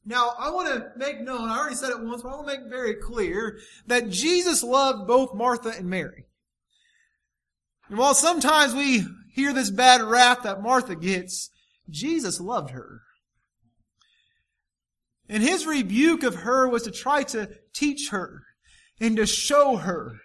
Now, 0.04 0.32
I 0.36 0.50
want 0.50 0.68
to 0.74 0.90
make 0.96 1.20
known, 1.20 1.48
I 1.48 1.56
already 1.56 1.76
said 1.76 1.90
it 1.90 2.00
once, 2.00 2.22
but 2.22 2.30
I 2.30 2.34
want 2.34 2.48
to 2.48 2.58
make 2.58 2.68
very 2.68 2.94
clear 2.94 3.60
that 3.86 4.10
Jesus 4.10 4.64
loved 4.64 5.06
both 5.06 5.36
Martha 5.36 5.68
and 5.68 5.88
Mary. 5.88 6.25
And 7.88 7.98
while 7.98 8.14
sometimes 8.14 8.74
we 8.74 9.04
hear 9.32 9.52
this 9.52 9.70
bad 9.70 10.02
rap 10.02 10.42
that 10.42 10.62
Martha 10.62 10.96
gets, 10.96 11.50
Jesus 11.88 12.40
loved 12.40 12.70
her. 12.70 13.02
And 15.28 15.42
his 15.42 15.66
rebuke 15.66 16.22
of 16.22 16.36
her 16.36 16.68
was 16.68 16.82
to 16.84 16.90
try 16.90 17.22
to 17.24 17.50
teach 17.74 18.10
her 18.10 18.42
and 19.00 19.16
to 19.16 19.26
show 19.26 19.76
her 19.76 20.16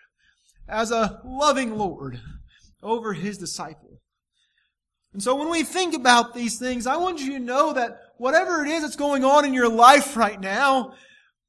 as 0.68 0.92
a 0.92 1.22
loving 1.26 1.78
Lord 1.78 2.20
over 2.82 3.14
his 3.14 3.38
disciple. 3.38 4.00
And 5.14 5.22
so 5.22 5.36
when 5.36 5.50
we 5.50 5.64
think 5.64 5.94
about 5.94 6.34
these 6.34 6.58
things, 6.58 6.88
I 6.88 6.96
want 6.96 7.20
you 7.20 7.34
to 7.34 7.40
know 7.40 7.74
that 7.74 8.00
whatever 8.18 8.64
it 8.64 8.70
is 8.70 8.82
that's 8.82 8.96
going 8.96 9.26
on 9.26 9.44
in 9.46 9.54
your 9.54 9.70
life 9.70 10.16
right 10.16 10.40
now, 10.40 10.94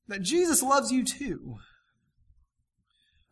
that 0.09 0.23
Jesus 0.23 0.62
loves 0.62 0.90
you 0.90 1.04
too. 1.04 1.57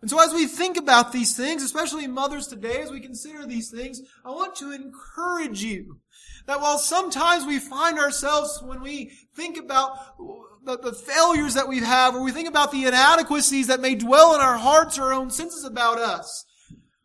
And 0.00 0.09
so 0.09 0.23
as 0.23 0.33
we 0.33 0.47
think 0.47 0.76
about 0.76 1.12
these 1.12 1.37
things, 1.37 1.62
especially 1.62 2.07
mothers 2.07 2.47
today, 2.47 2.80
as 2.80 2.90
we 2.90 3.00
consider 3.00 3.47
these 3.47 3.71
things, 3.71 4.00
I 4.25 4.30
want 4.30 4.57
to 4.57 4.73
encourage 4.73 5.62
you 5.62 6.00
that 6.47 6.61
while 6.61 6.78
sometimes 6.78 7.45
we 7.45 7.59
find 7.59 7.99
ourselves 7.99 8.62
when 8.62 8.80
we 8.80 9.12
think 9.35 9.59
about 9.59 10.16
the, 10.64 10.78
the, 10.78 10.92
failures 10.92 11.54
that 11.54 11.69
we 11.69 11.80
have, 11.80 12.14
or 12.14 12.23
we 12.23 12.33
think 12.33 12.49
about 12.49 12.73
the 12.73 12.87
inadequacies 12.87 13.66
that 13.66 13.80
may 13.80 13.95
dwell 13.95 14.35
in 14.35 14.40
our 14.40 14.57
hearts 14.57 14.99
or 14.99 15.04
our 15.04 15.12
own 15.12 15.30
senses 15.30 15.64
about 15.64 15.99
us, 15.99 16.47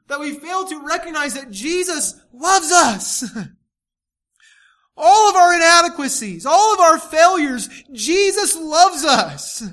that 0.07 0.19
we 0.19 0.33
fail 0.33 0.65
to 0.65 0.85
recognize 0.85 1.33
that 1.33 1.51
Jesus 1.51 2.19
loves 2.33 2.71
us. 2.71 3.29
all 4.97 5.29
of 5.29 5.35
our 5.35 5.53
inadequacies, 5.53 6.45
all 6.45 6.73
of 6.73 6.79
our 6.79 6.97
failures, 6.97 7.69
Jesus 7.91 8.55
loves 8.55 9.03
us. 9.03 9.63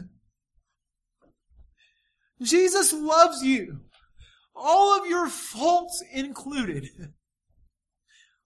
Jesus 2.43 2.93
loves 2.93 3.43
you. 3.43 3.81
All 4.55 5.01
of 5.01 5.07
your 5.07 5.29
faults 5.29 6.03
included. 6.13 6.89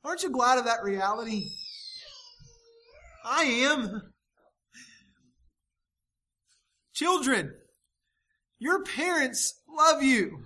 Aren't 0.04 0.22
you 0.22 0.30
glad 0.30 0.58
of 0.58 0.64
that 0.66 0.82
reality? 0.82 1.50
I 3.24 3.42
am. 3.42 4.12
Children, 6.94 7.52
your 8.58 8.84
parents 8.84 9.60
love 9.68 10.02
you. 10.02 10.44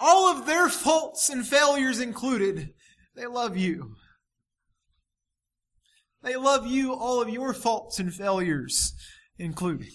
All 0.00 0.26
of 0.26 0.44
their 0.44 0.68
faults 0.68 1.28
and 1.28 1.46
failures 1.46 2.00
included, 2.00 2.74
they 3.14 3.26
love 3.26 3.56
you. 3.56 3.94
They 6.22 6.36
love 6.36 6.66
you, 6.66 6.92
all 6.92 7.22
of 7.22 7.28
your 7.28 7.54
faults 7.54 7.98
and 7.98 8.12
failures 8.12 8.92
included. 9.38 9.92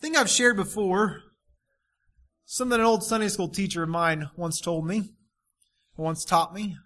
Think 0.00 0.16
I've 0.16 0.30
shared 0.30 0.56
before 0.56 1.22
something 2.44 2.78
an 2.78 2.84
old 2.84 3.04
Sunday 3.04 3.28
school 3.28 3.48
teacher 3.48 3.82
of 3.82 3.88
mine 3.88 4.30
once 4.36 4.60
told 4.60 4.86
me 4.86 5.10
once 5.96 6.24
taught 6.24 6.54
me. 6.54 6.76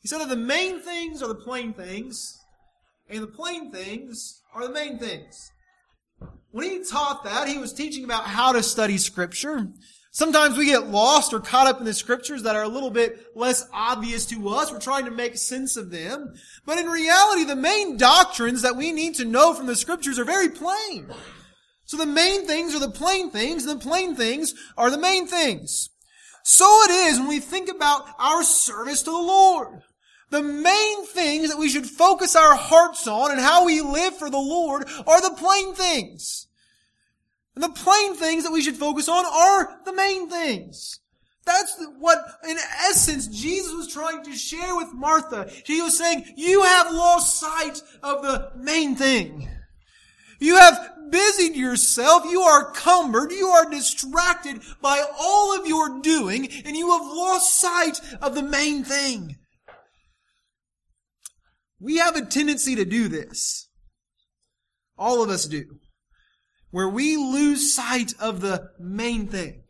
He 0.00 0.08
said 0.08 0.18
that 0.18 0.30
the 0.30 0.36
main 0.36 0.80
things 0.80 1.22
are 1.22 1.28
the 1.28 1.34
plain 1.34 1.74
things, 1.74 2.38
and 3.08 3.22
the 3.22 3.26
plain 3.26 3.70
things 3.70 4.40
are 4.54 4.66
the 4.66 4.72
main 4.72 4.98
things. 4.98 5.50
When 6.50 6.68
he 6.68 6.82
taught 6.82 7.22
that, 7.24 7.48
he 7.48 7.58
was 7.58 7.72
teaching 7.72 8.04
about 8.04 8.24
how 8.24 8.52
to 8.52 8.62
study 8.62 8.98
Scripture. 8.98 9.68
Sometimes 10.10 10.56
we 10.56 10.66
get 10.66 10.88
lost 10.88 11.32
or 11.32 11.38
caught 11.38 11.68
up 11.68 11.78
in 11.78 11.84
the 11.84 11.94
Scriptures 11.94 12.42
that 12.42 12.56
are 12.56 12.64
a 12.64 12.68
little 12.68 12.90
bit 12.90 13.26
less 13.36 13.68
obvious 13.72 14.26
to 14.26 14.48
us. 14.48 14.72
We're 14.72 14.80
trying 14.80 15.04
to 15.04 15.10
make 15.12 15.36
sense 15.36 15.76
of 15.76 15.90
them. 15.90 16.34
But 16.66 16.78
in 16.78 16.86
reality, 16.86 17.44
the 17.44 17.54
main 17.54 17.96
doctrines 17.96 18.62
that 18.62 18.76
we 18.76 18.90
need 18.90 19.14
to 19.16 19.24
know 19.24 19.54
from 19.54 19.66
the 19.66 19.76
Scriptures 19.76 20.18
are 20.18 20.24
very 20.24 20.48
plain. 20.48 21.12
So 21.90 21.96
the 21.96 22.06
main 22.06 22.46
things 22.46 22.72
are 22.72 22.78
the 22.78 22.88
plain 22.88 23.32
things, 23.32 23.66
and 23.66 23.80
the 23.80 23.84
plain 23.84 24.14
things 24.14 24.54
are 24.78 24.92
the 24.92 24.96
main 24.96 25.26
things. 25.26 25.90
So 26.44 26.64
it 26.84 26.92
is 26.92 27.18
when 27.18 27.26
we 27.26 27.40
think 27.40 27.68
about 27.68 28.06
our 28.16 28.44
service 28.44 29.02
to 29.02 29.10
the 29.10 29.18
Lord. 29.18 29.82
The 30.30 30.40
main 30.40 31.04
things 31.06 31.48
that 31.48 31.58
we 31.58 31.68
should 31.68 31.86
focus 31.86 32.36
our 32.36 32.54
hearts 32.54 33.08
on 33.08 33.32
and 33.32 33.40
how 33.40 33.66
we 33.66 33.80
live 33.80 34.16
for 34.16 34.30
the 34.30 34.38
Lord 34.38 34.84
are 35.04 35.20
the 35.20 35.34
plain 35.36 35.74
things. 35.74 36.46
And 37.56 37.64
the 37.64 37.70
plain 37.70 38.14
things 38.14 38.44
that 38.44 38.52
we 38.52 38.62
should 38.62 38.76
focus 38.76 39.08
on 39.08 39.26
are 39.26 39.80
the 39.84 39.92
main 39.92 40.30
things. 40.30 41.00
That's 41.44 41.74
what, 41.98 42.18
in 42.48 42.56
essence, 42.88 43.26
Jesus 43.26 43.72
was 43.72 43.92
trying 43.92 44.22
to 44.22 44.36
share 44.36 44.76
with 44.76 44.94
Martha. 44.94 45.50
He 45.66 45.82
was 45.82 45.98
saying, 45.98 46.34
you 46.36 46.62
have 46.62 46.92
lost 46.92 47.40
sight 47.40 47.82
of 48.04 48.22
the 48.22 48.52
main 48.54 48.94
thing. 48.94 49.48
You 50.38 50.56
have 50.56 50.94
busied 51.10 51.56
yourself, 51.56 52.24
you 52.24 52.40
are 52.42 52.72
cumbered, 52.72 53.32
you 53.32 53.48
are 53.48 53.68
distracted 53.68 54.62
by 54.80 55.04
all 55.18 55.58
of 55.58 55.66
your 55.66 56.00
doing, 56.00 56.48
and 56.64 56.76
you 56.76 56.90
have 56.90 57.02
lost 57.02 57.58
sight 57.58 58.00
of 58.20 58.34
the 58.34 58.42
main 58.42 58.84
thing. 58.84 59.36
We 61.80 61.96
have 61.96 62.16
a 62.16 62.26
tendency 62.26 62.76
to 62.76 62.84
do 62.84 63.08
this. 63.08 63.68
All 64.98 65.22
of 65.22 65.30
us 65.30 65.46
do. 65.46 65.64
Where 66.70 66.88
we 66.88 67.16
lose 67.16 67.74
sight 67.74 68.12
of 68.20 68.42
the 68.42 68.68
main 68.78 69.26
thing. 69.28 69.62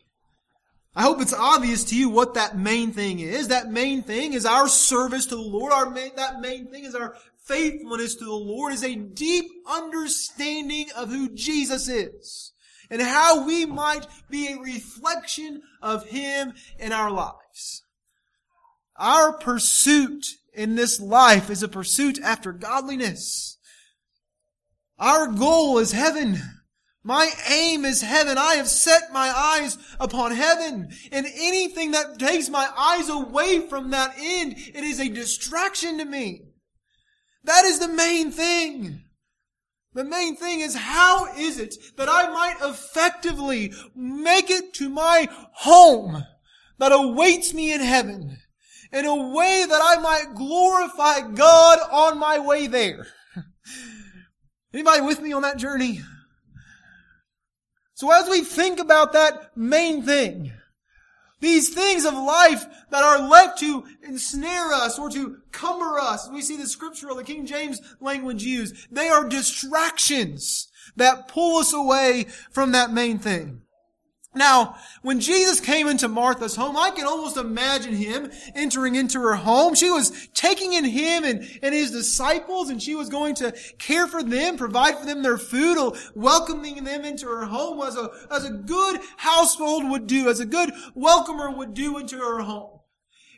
I 0.95 1.03
hope 1.03 1.21
it's 1.21 1.33
obvious 1.33 1.85
to 1.85 1.97
you 1.97 2.09
what 2.09 2.35
that 2.35 2.59
main 2.59 2.93
thing 2.93 3.21
is. 3.21 3.49
That 3.49 3.71
main 3.71 4.03
thing 4.03 4.33
is 4.33 4.45
our 4.45 4.67
service 4.67 5.27
to 5.27 5.37
the 5.37 5.41
Lord. 5.41 5.73
Our 5.73 5.89
main, 5.89 6.11
that 6.17 6.41
main 6.41 6.67
thing 6.67 6.85
is 6.85 6.97
our 6.97 7.15
faithfulness 7.47 8.15
to 8.17 8.25
the 8.25 8.33
Lord 8.33 8.73
is 8.73 8.85
a 8.85 8.95
deep 8.95 9.47
understanding 9.69 10.87
of 10.97 11.11
who 11.11 11.35
Jesus 11.35 11.89
is 11.89 12.53
and 12.91 13.01
how 13.01 13.47
we 13.47 13.65
might 13.65 14.07
be 14.29 14.49
a 14.49 14.61
reflection 14.61 15.63
of 15.81 16.07
Him 16.07 16.53
in 16.79 16.93
our 16.93 17.11
lives. 17.11 17.85
Our 18.97 19.33
pursuit 19.33 20.27
in 20.53 20.75
this 20.75 21.01
life 21.01 21.49
is 21.49 21.63
a 21.63 21.69
pursuit 21.69 22.21
after 22.23 22.53
godliness. 22.53 23.59
Our 24.99 25.29
goal 25.29 25.79
is 25.79 25.93
heaven. 25.93 26.39
My 27.03 27.31
aim 27.49 27.87
is 27.87 28.03
heaven. 28.03 28.37
I 28.37 28.57
have 28.57 28.69
set 28.69 29.13
my 29.13 29.33
eyes 29.35 29.79
upon 29.99 30.33
heaven. 30.33 30.91
And 31.11 31.27
anything 31.27 31.93
that 31.93 32.19
takes 32.19 32.51
my 32.51 32.69
eyes 32.77 33.09
away 33.09 33.67
from 33.69 33.91
that 33.91 34.15
end, 34.19 34.57
it 34.59 34.85
is 34.85 35.01
a 35.01 35.09
distraction 35.09 35.97
to 35.99 36.05
me. 36.05 36.43
That 37.45 37.65
is 37.65 37.79
the 37.79 37.89
main 37.89 38.31
thing. 38.31 39.05
The 39.93 40.05
main 40.05 40.37
thing 40.37 40.61
is 40.61 40.77
how 40.77 41.35
is 41.35 41.59
it 41.59 41.75
that 41.97 42.09
I 42.09 42.29
might 42.29 42.57
effectively 42.63 43.73
make 43.95 44.51
it 44.51 44.73
to 44.75 44.89
my 44.89 45.29
home 45.53 46.25
that 46.79 46.93
awaits 46.93 47.53
me 47.53 47.73
in 47.73 47.81
heaven 47.81 48.39
in 48.93 49.05
a 49.05 49.15
way 49.15 49.65
that 49.69 49.81
I 49.83 50.01
might 50.01 50.35
glorify 50.35 51.21
God 51.21 51.79
on 51.91 52.19
my 52.19 52.39
way 52.39 52.67
there. 52.67 53.07
Anybody 54.75 55.03
with 55.03 55.21
me 55.21 55.33
on 55.33 55.43
that 55.43 55.59
journey? 55.59 56.01
So 57.95 58.11
as 58.13 58.29
we 58.29 58.43
think 58.43 58.79
about 58.79 59.13
that 59.13 59.57
main 59.57 60.03
thing, 60.03 60.53
These 61.41 61.75
things 61.75 62.05
of 62.05 62.15
life 62.15 62.67
that 62.91 63.03
are 63.03 63.29
left 63.29 63.59
to 63.61 63.85
ensnare 64.03 64.73
us 64.73 64.99
or 64.99 65.11
to 65.11 65.39
cumber 65.53 65.99
us. 65.99 66.29
We 66.31 66.43
see 66.43 66.57
the 66.57 66.67
scriptural, 66.67 67.17
the 67.17 67.25
King 67.25 67.47
James 67.47 67.81
language 68.01 68.43
used. 68.43 68.95
They 68.95 69.09
are 69.09 69.29
distractions 69.29 70.71
that 70.97 71.29
pull 71.29 71.59
us 71.59 71.73
away 71.73 72.27
from 72.51 72.73
that 72.73 72.93
main 72.93 73.19
thing. 73.19 73.63
Now, 74.33 74.77
when 75.03 75.19
Jesus 75.19 75.59
came 75.61 75.89
into 75.89 76.07
Martha's 76.07 76.55
home, 76.55 76.77
I 76.77 76.91
can 76.91 77.05
almost 77.05 77.37
imagine 77.37 77.95
him 77.95 78.31
entering 78.55 78.95
into 78.95 79.21
her 79.21 79.35
home. 79.35 79.75
She 79.75 79.91
was 79.91 80.29
taking 80.35 80.73
in 80.73 80.85
him 80.85 81.25
and, 81.25 81.41
and 81.63 81.75
his 81.75 81.91
disciples, 81.91 82.71
and 82.71 82.81
she 82.81 82.95
was 82.95 83.09
going 83.09 83.35
to 83.37 83.53
care 83.79 84.07
for 84.07 84.23
them, 84.23 84.57
provide 84.57 84.99
for 84.99 85.05
them 85.05 85.23
their 85.23 85.39
food, 85.39 85.97
welcoming 86.15 86.85
them 86.85 87.05
into 87.05 87.27
her 87.27 87.45
home 87.45 87.81
as 87.87 87.97
a, 87.97 88.09
as 88.31 88.45
a 88.45 88.51
good 88.53 89.01
household 89.17 89.91
would 89.91 90.07
do, 90.07 90.29
as 90.29 90.39
a 90.39 90.47
good 90.47 90.71
welcomer 90.95 91.51
would 91.51 91.75
do 91.75 91.99
into 91.99 92.17
her 92.17 92.41
home. 92.41 92.80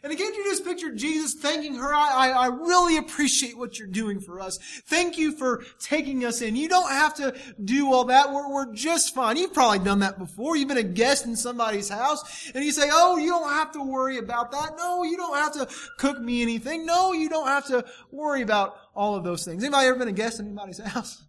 And 0.04 0.12
again, 0.12 0.34
you 0.34 0.44
just 0.44 0.64
picture 0.64 0.92
Jesus 0.92 1.34
thanking 1.34 1.76
her. 1.76 1.94
I, 1.94 2.10
I, 2.10 2.28
I, 2.30 2.46
really 2.46 2.96
appreciate 2.96 3.56
what 3.56 3.78
you're 3.78 3.86
doing 3.86 4.18
for 4.18 4.40
us. 4.40 4.58
Thank 4.86 5.16
you 5.16 5.30
for 5.30 5.62
taking 5.78 6.24
us 6.24 6.42
in. 6.42 6.56
You 6.56 6.68
don't 6.68 6.90
have 6.90 7.14
to 7.14 7.32
do 7.62 7.92
all 7.92 8.06
that. 8.06 8.32
We're, 8.32 8.52
we're 8.52 8.74
just 8.74 9.14
fine. 9.14 9.36
You've 9.36 9.54
probably 9.54 9.78
done 9.78 10.00
that 10.00 10.18
before. 10.18 10.56
You've 10.56 10.66
been 10.66 10.76
a 10.76 10.82
guest 10.82 11.26
in 11.26 11.36
somebody's 11.36 11.88
house 11.88 12.50
and 12.52 12.64
you 12.64 12.72
say, 12.72 12.88
Oh, 12.90 13.16
you 13.16 13.30
don't 13.30 13.48
have 13.48 13.70
to 13.72 13.82
worry 13.82 14.18
about 14.18 14.50
that. 14.50 14.72
No, 14.76 15.04
you 15.04 15.16
don't 15.16 15.36
have 15.36 15.52
to 15.52 15.68
cook 15.98 16.20
me 16.20 16.42
anything. 16.42 16.84
No, 16.84 17.12
you 17.12 17.28
don't 17.28 17.46
have 17.46 17.66
to 17.68 17.84
worry 18.10 18.42
about 18.42 18.74
all 18.96 19.14
of 19.14 19.22
those 19.22 19.44
things. 19.44 19.62
Anybody 19.62 19.86
ever 19.86 20.00
been 20.00 20.08
a 20.08 20.12
guest 20.12 20.40
in 20.40 20.46
anybody's 20.46 20.78
house? 20.84 21.22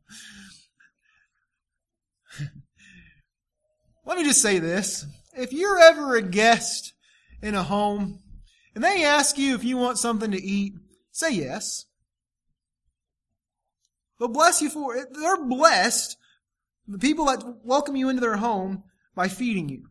Let 4.03 4.18
me 4.18 4.24
just 4.24 4.42
say 4.42 4.58
this. 4.58 5.06
If 5.36 5.53
you're 5.53 5.80
ever 5.80 6.15
a 6.15 6.24
guest 6.24 6.94
in 7.44 7.53
a 7.53 7.63
home, 7.63 8.23
and 8.75 8.84
they 8.84 9.03
ask 9.03 9.38
you 9.38 9.56
if 9.56 9.63
you 9.63 9.77
want 9.77 9.98
something 9.98 10.32
to 10.32 10.44
eat, 10.44 10.74
say 11.12 11.32
yes. 11.32 11.86
They'll 14.20 14.30
bless 14.30 14.62
you 14.62 14.70
for 14.70 14.96
it. 14.96 15.08
They're 15.12 15.44
blessed, 15.44 16.18
the 16.88 17.00
people 17.00 17.25
that 17.25 17.44
welcome 17.63 17.96
you 17.96 18.10
into 18.10 18.22
their 18.22 18.38
home, 18.38 18.84
by 19.15 19.27
feeding 19.27 19.70
you. 19.70 19.89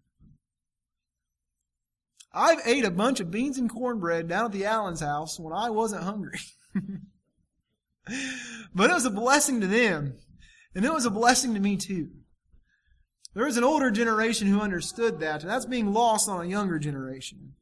I've 2.34 2.60
ate 2.64 2.84
a 2.84 2.90
bunch 2.90 3.20
of 3.20 3.30
beans 3.30 3.58
and 3.58 3.70
cornbread 3.70 4.28
down 4.28 4.46
at 4.46 4.52
the 4.52 4.64
Allen's 4.64 5.00
house 5.00 5.38
when 5.38 5.52
I 5.52 5.70
wasn't 5.70 6.04
hungry. 6.04 6.40
but 8.74 8.90
it 8.90 8.94
was 8.94 9.04
a 9.04 9.10
blessing 9.10 9.60
to 9.60 9.66
them, 9.66 10.16
and 10.74 10.84
it 10.84 10.92
was 10.92 11.04
a 11.04 11.10
blessing 11.10 11.54
to 11.54 11.60
me 11.60 11.76
too. 11.76 12.08
There 13.34 13.46
is 13.46 13.56
an 13.56 13.64
older 13.64 13.90
generation 13.90 14.48
who 14.48 14.60
understood 14.60 15.20
that, 15.20 15.42
and 15.42 15.50
that's 15.50 15.66
being 15.66 15.92
lost 15.92 16.28
on 16.28 16.44
a 16.44 16.48
younger 16.48 16.78
generation. 16.78 17.54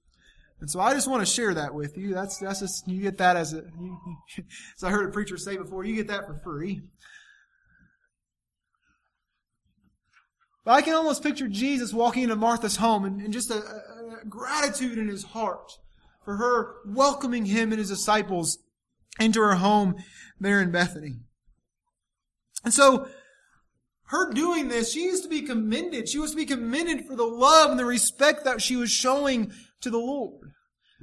And 0.61 0.71
so 0.71 0.79
I 0.79 0.93
just 0.93 1.09
want 1.09 1.26
to 1.26 1.33
share 1.33 1.55
that 1.55 1.75
with 1.75 1.97
you. 1.97 2.12
That's 2.12 2.38
that's 2.38 2.61
just 2.61 2.87
you 2.87 3.00
get 3.00 3.19
that 3.19 3.37
as 3.37 3.55
a 3.55 3.62
as 4.76 4.85
I 4.85 4.90
heard 4.90 5.09
a 5.09 5.12
preacher 5.12 5.37
say 5.37 5.57
before, 5.57 5.85
you 5.85 5.95
get 5.95 6.09
that 6.09 6.26
for 6.26 6.35
free. 6.35 6.83
But 10.64 10.73
I 10.73 10.83
can 10.83 10.95
almost 10.95 11.23
picture 11.23 11.49
Jesus 11.49 11.95
walking 11.95 12.25
into 12.25 12.37
Martha's 12.37 12.76
home 12.76 13.05
and, 13.05 13.21
and 13.23 13.33
just 13.33 13.50
a, 13.50 13.57
a, 13.57 14.26
gratitude 14.29 14.99
in 14.99 15.09
his 15.09 15.25
heart 15.25 15.73
for 16.23 16.37
her 16.37 16.75
welcoming 16.87 17.47
him 17.47 17.73
and 17.73 17.79
his 17.79 17.88
disciples 17.88 18.59
into 19.19 19.40
her 19.40 19.55
home 19.55 19.97
there 20.38 20.61
in 20.61 20.71
Bethany. 20.71 21.17
And 22.62 22.75
so 22.75 23.09
her 24.05 24.33
doing 24.33 24.69
this, 24.69 24.93
she 24.93 25.05
used 25.05 25.23
to 25.23 25.31
be 25.31 25.40
commended. 25.40 26.09
She 26.09 26.19
was 26.19 26.33
to 26.33 26.37
be 26.37 26.45
commended 26.45 27.07
for 27.07 27.17
the 27.17 27.25
love 27.25 27.71
and 27.71 27.79
the 27.79 27.85
respect 27.87 28.45
that 28.45 28.61
she 28.61 28.76
was 28.76 28.90
showing 28.90 29.52
to 29.83 29.91
the 29.91 29.99
Lord. 29.99 30.53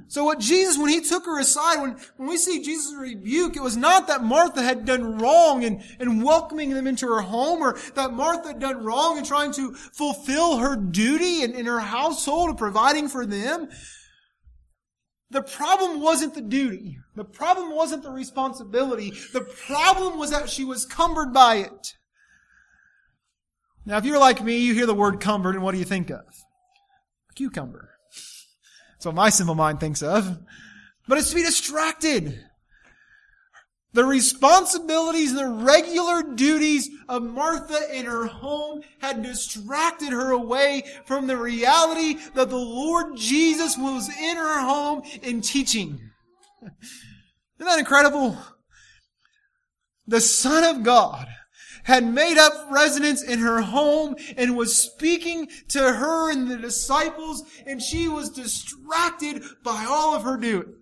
So 0.06 0.24
what 0.24 0.38
Jesus, 0.38 0.78
when 0.78 0.90
he 0.90 1.00
took 1.00 1.26
her 1.26 1.40
aside, 1.40 1.82
when, 1.82 1.96
when 2.16 2.28
we 2.28 2.36
see 2.36 2.62
Jesus 2.62 2.94
rebuke, 2.94 3.56
it 3.56 3.62
was 3.62 3.76
not 3.76 4.06
that 4.06 4.22
Martha 4.22 4.62
had 4.62 4.84
done 4.84 5.18
wrong 5.18 5.64
in, 5.64 5.82
in 5.98 6.22
welcoming 6.22 6.70
them 6.70 6.86
into 6.86 7.06
her 7.08 7.20
home 7.20 7.60
or 7.60 7.76
that 7.94 8.12
Martha 8.12 8.48
had 8.48 8.60
done 8.60 8.84
wrong 8.84 9.18
in 9.18 9.24
trying 9.24 9.52
to 9.54 9.74
fulfill 9.74 10.58
her 10.58 10.76
duty 10.76 11.42
in, 11.42 11.52
in 11.52 11.66
her 11.66 11.80
household 11.80 12.50
of 12.50 12.56
providing 12.56 13.08
for 13.08 13.26
them. 13.26 13.68
The 15.30 15.42
problem 15.42 16.00
wasn't 16.00 16.34
the 16.34 16.42
duty. 16.42 16.96
The 17.14 17.24
problem 17.24 17.74
wasn't 17.74 18.02
the 18.02 18.10
responsibility. 18.10 19.12
The 19.32 19.42
problem 19.42 20.18
was 20.18 20.30
that 20.30 20.48
she 20.48 20.64
was 20.64 20.86
cumbered 20.86 21.34
by 21.34 21.56
it. 21.56 21.94
Now, 23.84 23.98
if 23.98 24.04
you're 24.04 24.18
like 24.18 24.42
me, 24.42 24.58
you 24.58 24.74
hear 24.74 24.86
the 24.86 24.94
word 24.94 25.20
cumbered, 25.20 25.54
and 25.54 25.64
what 25.64 25.72
do 25.72 25.78
you 25.78 25.84
think 25.84 26.10
of? 26.10 26.20
A 26.20 27.34
cucumber. 27.34 27.97
What 29.08 29.14
my 29.14 29.30
simple 29.30 29.54
mind 29.54 29.80
thinks 29.80 30.02
of. 30.02 30.38
But 31.06 31.16
it's 31.16 31.30
to 31.30 31.36
be 31.36 31.42
distracted. 31.42 32.44
The 33.94 34.04
responsibilities 34.04 35.30
and 35.30 35.38
the 35.38 35.64
regular 35.64 36.22
duties 36.34 36.90
of 37.08 37.22
Martha 37.22 37.78
in 37.90 38.04
her 38.04 38.26
home 38.26 38.82
had 38.98 39.22
distracted 39.22 40.10
her 40.10 40.30
away 40.30 40.84
from 41.06 41.26
the 41.26 41.38
reality 41.38 42.18
that 42.34 42.50
the 42.50 42.58
Lord 42.58 43.16
Jesus 43.16 43.78
was 43.78 44.10
in 44.10 44.36
her 44.36 44.60
home 44.60 45.00
in 45.22 45.40
teaching. 45.40 45.98
Isn't 46.62 46.76
that 47.60 47.78
incredible? 47.78 48.36
The 50.06 50.20
Son 50.20 50.64
of 50.64 50.82
God 50.82 51.28
had 51.88 52.06
made 52.06 52.36
up 52.36 52.52
residence 52.70 53.22
in 53.22 53.38
her 53.38 53.62
home 53.62 54.14
and 54.36 54.54
was 54.58 54.76
speaking 54.76 55.48
to 55.68 55.80
her 55.80 56.30
and 56.30 56.50
the 56.50 56.58
disciples, 56.58 57.42
and 57.66 57.82
she 57.82 58.06
was 58.06 58.28
distracted 58.28 59.42
by 59.64 59.86
all 59.88 60.14
of 60.14 60.22
her 60.22 60.36
doing. 60.36 60.74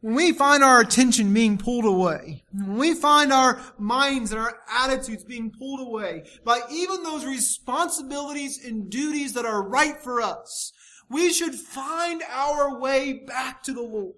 When 0.00 0.14
we 0.14 0.32
find 0.32 0.64
our 0.64 0.80
attention 0.80 1.34
being 1.34 1.58
pulled 1.58 1.84
away, 1.84 2.44
when 2.52 2.78
we 2.78 2.94
find 2.94 3.30
our 3.30 3.60
minds 3.78 4.32
and 4.32 4.40
our 4.40 4.58
attitudes 4.70 5.24
being 5.24 5.50
pulled 5.50 5.86
away 5.86 6.24
by 6.42 6.60
even 6.70 7.02
those 7.02 7.26
responsibilities 7.26 8.64
and 8.64 8.88
duties 8.88 9.34
that 9.34 9.44
are 9.44 9.62
right 9.62 9.98
for 10.02 10.22
us, 10.22 10.72
we 11.10 11.30
should 11.30 11.54
find 11.54 12.22
our 12.30 12.80
way 12.80 13.12
back 13.12 13.62
to 13.64 13.74
the 13.74 13.82
Lord. 13.82 14.14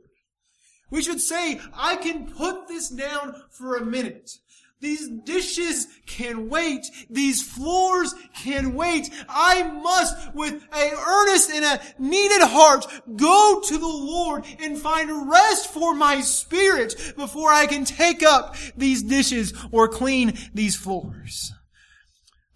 We 0.90 1.02
should 1.02 1.20
say, 1.20 1.60
I 1.74 1.96
can 1.96 2.26
put 2.26 2.68
this 2.68 2.88
down 2.88 3.42
for 3.50 3.76
a 3.76 3.84
minute. 3.84 4.38
These 4.78 5.08
dishes 5.08 5.86
can 6.04 6.50
wait. 6.50 6.86
These 7.08 7.42
floors 7.42 8.14
can 8.34 8.74
wait. 8.74 9.10
I 9.28 9.62
must, 9.62 10.34
with 10.34 10.62
a 10.72 10.92
earnest 10.94 11.50
and 11.50 11.64
a 11.64 11.80
needed 11.98 12.42
heart, 12.42 12.86
go 13.16 13.62
to 13.64 13.78
the 13.78 13.86
Lord 13.86 14.44
and 14.60 14.78
find 14.78 15.30
rest 15.30 15.72
for 15.72 15.94
my 15.94 16.20
spirit 16.20 17.14
before 17.16 17.50
I 17.50 17.66
can 17.66 17.84
take 17.84 18.22
up 18.22 18.54
these 18.76 19.02
dishes 19.02 19.54
or 19.72 19.88
clean 19.88 20.38
these 20.52 20.76
floors. 20.76 21.52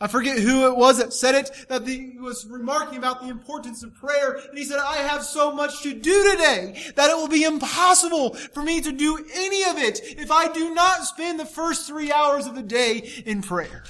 I 0.01 0.07
forget 0.07 0.39
who 0.39 0.67
it 0.67 0.77
was 0.77 0.99
that 0.99 1.13
said 1.13 1.35
it, 1.35 1.51
that 1.69 1.87
he 1.87 2.17
was 2.19 2.47
remarking 2.47 2.99
about 2.99 3.21
the 3.21 3.29
importance 3.29 3.83
of 3.83 3.95
prayer. 3.95 4.41
And 4.49 4.57
he 4.57 4.65
said, 4.65 4.79
I 4.79 4.97
have 4.97 5.23
so 5.23 5.53
much 5.53 5.83
to 5.83 5.93
do 5.93 6.31
today 6.31 6.93
that 6.97 7.11
it 7.11 7.17
will 7.17 7.29
be 7.29 7.45
impossible 7.45 8.35
for 8.35 8.63
me 8.63 8.81
to 8.81 8.93
do 8.93 9.25
any 9.35 9.63
of 9.65 9.77
it 9.77 10.01
if 10.03 10.31
I 10.31 10.51
do 10.53 10.73
not 10.75 11.05
spend 11.05 11.39
the 11.39 11.45
first 11.45 11.87
three 11.87 12.11
hours 12.11 12.47
of 12.47 12.55
the 12.55 12.63
day 12.63 13.11
in 13.27 13.43
prayer. 13.43 13.85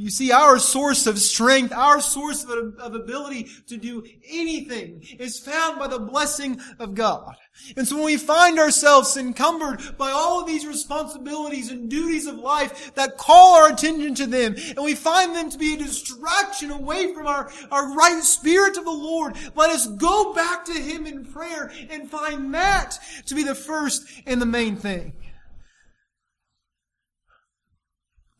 You 0.00 0.08
see, 0.08 0.32
our 0.32 0.58
source 0.58 1.06
of 1.06 1.18
strength, 1.18 1.74
our 1.74 2.00
source 2.00 2.42
of, 2.44 2.74
of 2.78 2.94
ability 2.94 3.50
to 3.66 3.76
do 3.76 4.02
anything 4.26 5.04
is 5.18 5.38
found 5.38 5.78
by 5.78 5.88
the 5.88 5.98
blessing 5.98 6.58
of 6.78 6.94
God. 6.94 7.36
And 7.76 7.86
so 7.86 7.96
when 7.96 8.06
we 8.06 8.16
find 8.16 8.58
ourselves 8.58 9.18
encumbered 9.18 9.98
by 9.98 10.10
all 10.10 10.40
of 10.40 10.46
these 10.46 10.66
responsibilities 10.66 11.70
and 11.70 11.90
duties 11.90 12.26
of 12.26 12.36
life 12.36 12.94
that 12.94 13.18
call 13.18 13.56
our 13.56 13.70
attention 13.70 14.14
to 14.14 14.26
them, 14.26 14.54
and 14.56 14.82
we 14.82 14.94
find 14.94 15.36
them 15.36 15.50
to 15.50 15.58
be 15.58 15.74
a 15.74 15.76
distraction 15.76 16.70
away 16.70 17.12
from 17.12 17.26
our, 17.26 17.52
our 17.70 17.94
right 17.94 18.22
spirit 18.22 18.78
of 18.78 18.86
the 18.86 18.90
Lord, 18.90 19.36
let 19.54 19.68
us 19.68 19.86
go 19.86 20.32
back 20.32 20.64
to 20.64 20.72
Him 20.72 21.06
in 21.06 21.26
prayer 21.26 21.70
and 21.90 22.10
find 22.10 22.54
that 22.54 22.98
to 23.26 23.34
be 23.34 23.42
the 23.42 23.54
first 23.54 24.06
and 24.24 24.40
the 24.40 24.46
main 24.46 24.76
thing. 24.76 25.12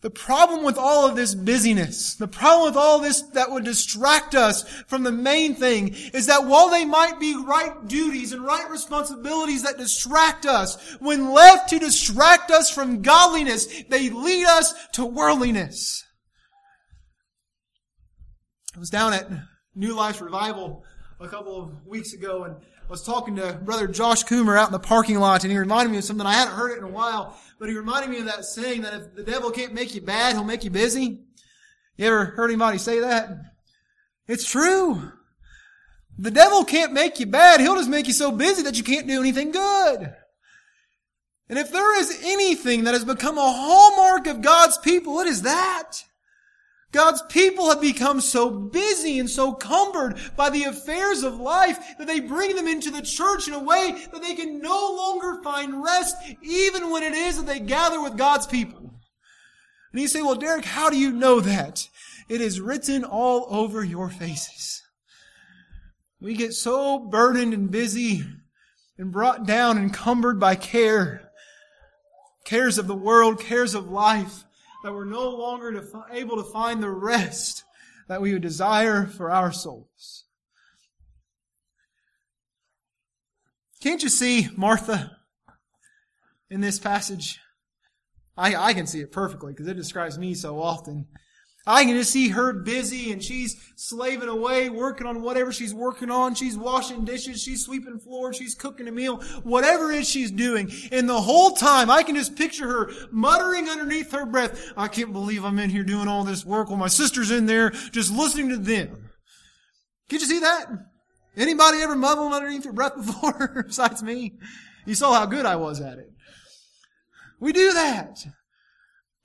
The 0.03 0.11
problem 0.11 0.65
with 0.65 0.79
all 0.79 1.07
of 1.07 1.15
this 1.15 1.35
busyness, 1.35 2.15
the 2.15 2.27
problem 2.27 2.71
with 2.71 2.77
all 2.77 3.01
this 3.01 3.21
that 3.35 3.51
would 3.51 3.65
distract 3.65 4.35
us 4.35 4.67
from 4.87 5.03
the 5.03 5.13
main 5.13 5.55
thing 5.55 5.95
is 6.15 6.27
that 6.27 6.47
while 6.47 6.71
they 6.71 6.87
might 6.87 7.21
be 7.21 7.37
right 7.37 7.87
duties 7.87 8.33
and 8.33 8.43
right 8.43 8.69
responsibilities 8.71 9.63
that 9.63 9.77
distract 9.77 10.47
us, 10.47 10.97
when 11.01 11.33
left 11.33 11.69
to 11.71 11.79
distract 11.79 12.51
us 12.51 12.71
from 12.71 13.03
godliness, 13.03 13.67
they 13.91 14.09
lead 14.09 14.47
us 14.47 14.73
to 14.95 15.05
worldliness. 15.05 16.03
I 18.75 18.79
was 18.79 18.89
down 18.89 19.13
at 19.13 19.31
New 19.75 19.95
Life 19.95 20.23
Revival 20.23 20.83
a 21.21 21.29
couple 21.29 21.61
of 21.61 21.87
weeks 21.87 22.15
ago 22.15 22.45
and 22.45 22.57
was 22.91 23.03
talking 23.05 23.37
to 23.37 23.53
Brother 23.63 23.87
Josh 23.87 24.25
Coomer 24.25 24.59
out 24.59 24.67
in 24.67 24.73
the 24.73 24.81
parking 24.81 25.21
lot 25.21 25.45
and 25.45 25.53
he 25.53 25.57
reminded 25.57 25.93
me 25.93 25.99
of 25.99 26.05
something 26.05 26.27
I 26.27 26.33
hadn't 26.33 26.55
heard 26.55 26.73
it 26.73 26.79
in 26.79 26.85
a 26.85 26.89
while 26.89 27.39
but 27.61 27.69
he 27.69 27.77
reminded 27.77 28.11
me 28.11 28.19
of 28.19 28.25
that 28.25 28.45
saying 28.45 28.83
that 28.83 28.95
if 28.95 29.15
the 29.15 29.23
devil 29.23 29.53
can't 29.53 29.73
make 29.73 29.95
you 29.95 30.01
bad, 30.01 30.35
he'll 30.35 30.43
make 30.43 30.65
you 30.65 30.71
busy. 30.71 31.21
You 31.97 32.07
ever 32.07 32.25
heard 32.25 32.51
anybody 32.51 32.79
say 32.79 32.99
that? 32.99 33.29
It's 34.27 34.49
true. 34.49 35.13
The 36.19 36.33
devil 36.33 36.65
can't 36.65 36.93
make 36.93 37.21
you 37.21 37.27
bad. 37.27 37.61
He'll 37.61 37.77
just 37.77 37.89
make 37.89 38.09
you 38.09 38.13
so 38.13 38.33
busy 38.33 38.63
that 38.63 38.77
you 38.77 38.83
can't 38.83 39.07
do 39.07 39.21
anything 39.21 39.53
good. 39.53 40.13
And 41.49 41.59
if 41.59 41.71
there 41.71 42.01
is 42.01 42.19
anything 42.25 42.85
that 42.85 42.95
has 42.95 43.05
become 43.05 43.39
a 43.39 43.53
hallmark 43.53 44.27
of 44.27 44.43
God's 44.43 44.79
people, 44.79 45.21
it 45.21 45.29
is 45.29 45.43
that. 45.43 46.03
God's 46.93 47.23
people 47.29 47.69
have 47.69 47.81
become 47.81 48.21
so 48.21 48.51
busy 48.51 49.21
and 49.21 49.31
so 49.31 49.53
cumbered 49.53 50.19
by 50.37 50.51
the 50.51 50.65
affairs 50.65 51.23
of 51.23 51.39
life 51.39 51.79
that 51.99 52.09
they 52.09 52.19
bring 52.19 52.57
them 52.57 52.67
into 52.67 52.91
the 52.91 53.03
church 53.03 53.47
in 53.47 53.55
a 53.55 53.63
way 53.63 54.05
that 54.13 54.23
they 54.23 54.35
can 54.35 54.61
no 54.61 54.95
longer 54.97 55.41
find 55.43 55.83
rest, 55.83 56.17
even 56.43 56.91
when 56.91 57.05
it 57.05 57.13
is 57.13 57.37
that 57.37 57.47
they 57.47 57.61
gather 57.61 58.03
with 58.03 58.17
God's 58.17 58.47
people. 58.47 58.93
And 59.93 60.03
you 60.03 60.09
say, 60.09 60.23
well, 60.23 60.35
Derek, 60.35 60.65
how 60.65 60.91
do 60.91 60.99
you 60.99 61.13
know 61.13 61.41
that? 61.41 61.89
It 62.29 62.41
is 62.41 62.61
written 62.61 63.05
all 63.05 63.47
over 63.51 63.85
your 63.85 64.09
faces. 64.09 64.83
We 66.21 66.35
get 66.35 66.55
so 66.55 66.99
burdened 66.99 67.55
and 67.55 67.71
busy 67.71 68.25
and 68.99 69.13
brought 69.13 69.47
down 69.47 69.79
and 69.79 69.95
cumbered 69.95 70.39
by 70.39 70.57
care, 70.57 71.31
cares 72.45 72.79
of 72.79 72.89
the 72.89 72.95
world, 72.95 73.41
cares 73.41 73.75
of 73.75 73.91
life, 73.91 74.45
that 74.83 74.93
we're 74.93 75.05
no 75.05 75.29
longer 75.31 75.73
to, 75.73 76.05
able 76.11 76.37
to 76.37 76.51
find 76.51 76.83
the 76.83 76.91
rest 76.91 77.65
that 78.09 78.21
we 78.21 78.33
would 78.33 78.43
desire 78.43 79.07
for 79.07 79.31
our 79.31 79.53
souls. 79.53 80.25
Can't 83.81 84.03
you 84.03 84.09
see 84.09 84.49
Martha 84.57 85.17
in 86.51 86.61
this 86.61 86.79
passage? 86.79 87.41
I, 88.37 88.55
I 88.55 88.75
can 88.75 88.87
see 88.87 89.01
it 89.01 89.13
perfectly 89.13 89.53
because 89.53 89.69
it 89.69 89.77
describes 89.77 90.19
me 90.19 90.35
so 90.35 90.61
often. 90.61 91.07
I 91.67 91.85
can 91.85 91.95
just 91.95 92.11
see 92.11 92.29
her 92.29 92.53
busy 92.55 93.13
and 93.13 93.23
she's 93.23 93.57
slaving 93.77 94.29
away, 94.29 94.71
working 94.71 95.07
on 95.07 95.21
whatever 95.21 95.53
she's 95.53 95.75
working 95.75 96.11
on. 96.11 96.35
She's 96.35 96.57
washing 96.57 97.05
dishes, 97.05 97.43
she's 97.43 97.65
sweeping 97.65 97.99
floors, 97.99 98.37
she's 98.37 98.55
cooking 98.55 98.89
a 98.89 98.93
meal, 98.93 99.19
whatever 99.43 99.93
it 99.93 100.01
is 100.01 100.09
she's 100.09 100.31
doing. 100.31 100.73
And 100.91 101.09
the 101.09 101.21
whole 101.21 101.51
time, 101.51 101.91
I 101.91 102.03
can 102.03 102.17
just 102.17 102.35
picture 102.35 102.67
her 102.67 102.91
muttering 103.11 103.69
underneath 103.69 104.11
her 104.13 104.25
breath, 104.25 104.73
I 104.77 104.89
can't 104.89 105.13
believe 105.13 105.45
I'm 105.45 105.59
in 105.59 105.71
here 105.71 105.85
doing 105.85 106.09
all 106.09 106.25
this 106.25 106.47
work 106.47 106.71
while 106.71 106.79
my 106.79 106.89
sister's 106.89 107.31
in 107.31 107.47
there 107.47 107.71
just 107.71 108.11
listening 108.11 108.49
to 108.51 108.57
them. 108.57 109.11
Can 110.09 110.21
you 110.21 110.27
see 110.27 110.41
that? 110.41 110.67
Anybody 111.37 111.83
ever 111.83 111.95
muddled 111.95 112.33
underneath 112.33 112.65
their 112.65 112.73
breath 112.73 112.97
before 113.07 113.65
besides 113.67 114.03
me? 114.03 114.39
You 114.87 114.95
saw 114.95 115.13
how 115.13 115.27
good 115.27 115.47
I 115.47 115.57
was 115.57 115.81
at 115.81 115.99
it. 115.99 116.11
We 117.39 117.53
do 117.53 117.73
that. 117.75 118.19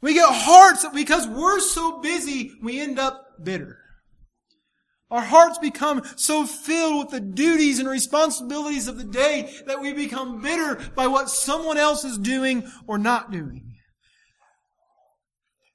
We 0.02 0.14
get 0.14 0.30
hearts 0.30 0.84
that 0.84 0.94
because 0.94 1.28
we're 1.28 1.60
so 1.60 2.00
busy, 2.02 2.54
we 2.62 2.80
end 2.80 3.00
up 3.00 3.44
bitter. 3.44 3.80
Our 5.12 5.22
hearts 5.22 5.60
become 5.60 6.04
so 6.16 6.46
filled 6.46 6.98
with 6.98 7.10
the 7.10 7.20
duties 7.20 7.80
and 7.80 7.88
responsibilities 7.88 8.88
of 8.88 8.98
the 8.98 9.04
day 9.04 9.54
that 9.68 9.80
we 9.80 9.94
become 9.94 10.42
bitter 10.42 10.76
by 10.96 11.08
what 11.08 11.30
someone 11.30 11.78
else 11.78 12.04
is 12.04 12.18
doing 12.18 12.70
or 12.88 12.98
not 12.98 13.32
doing. 13.32 13.76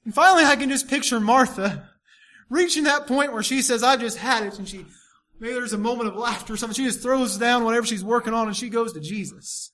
And 0.04 0.14
finally, 0.14 0.44
I 0.44 0.56
can 0.56 0.68
just 0.68 0.88
picture 0.88 1.20
Martha 1.20 1.88
reaching 2.48 2.84
that 2.84 3.06
point 3.06 3.32
where 3.32 3.42
she 3.42 3.62
says, 3.62 3.82
I've 3.82 4.00
just 4.00 4.18
had 4.18 4.42
it. 4.42 4.58
And 4.58 4.68
she, 4.68 4.84
maybe 5.38 5.54
there's 5.54 5.72
a 5.72 5.78
moment 5.78 6.08
of 6.08 6.16
laughter 6.16 6.54
or 6.54 6.56
something. 6.56 6.74
She 6.74 6.84
just 6.84 7.02
throws 7.02 7.38
down 7.38 7.64
whatever 7.64 7.86
she's 7.86 8.04
working 8.04 8.34
on 8.34 8.48
and 8.48 8.56
she 8.56 8.68
goes 8.68 8.92
to 8.94 9.00
Jesus. 9.00 9.70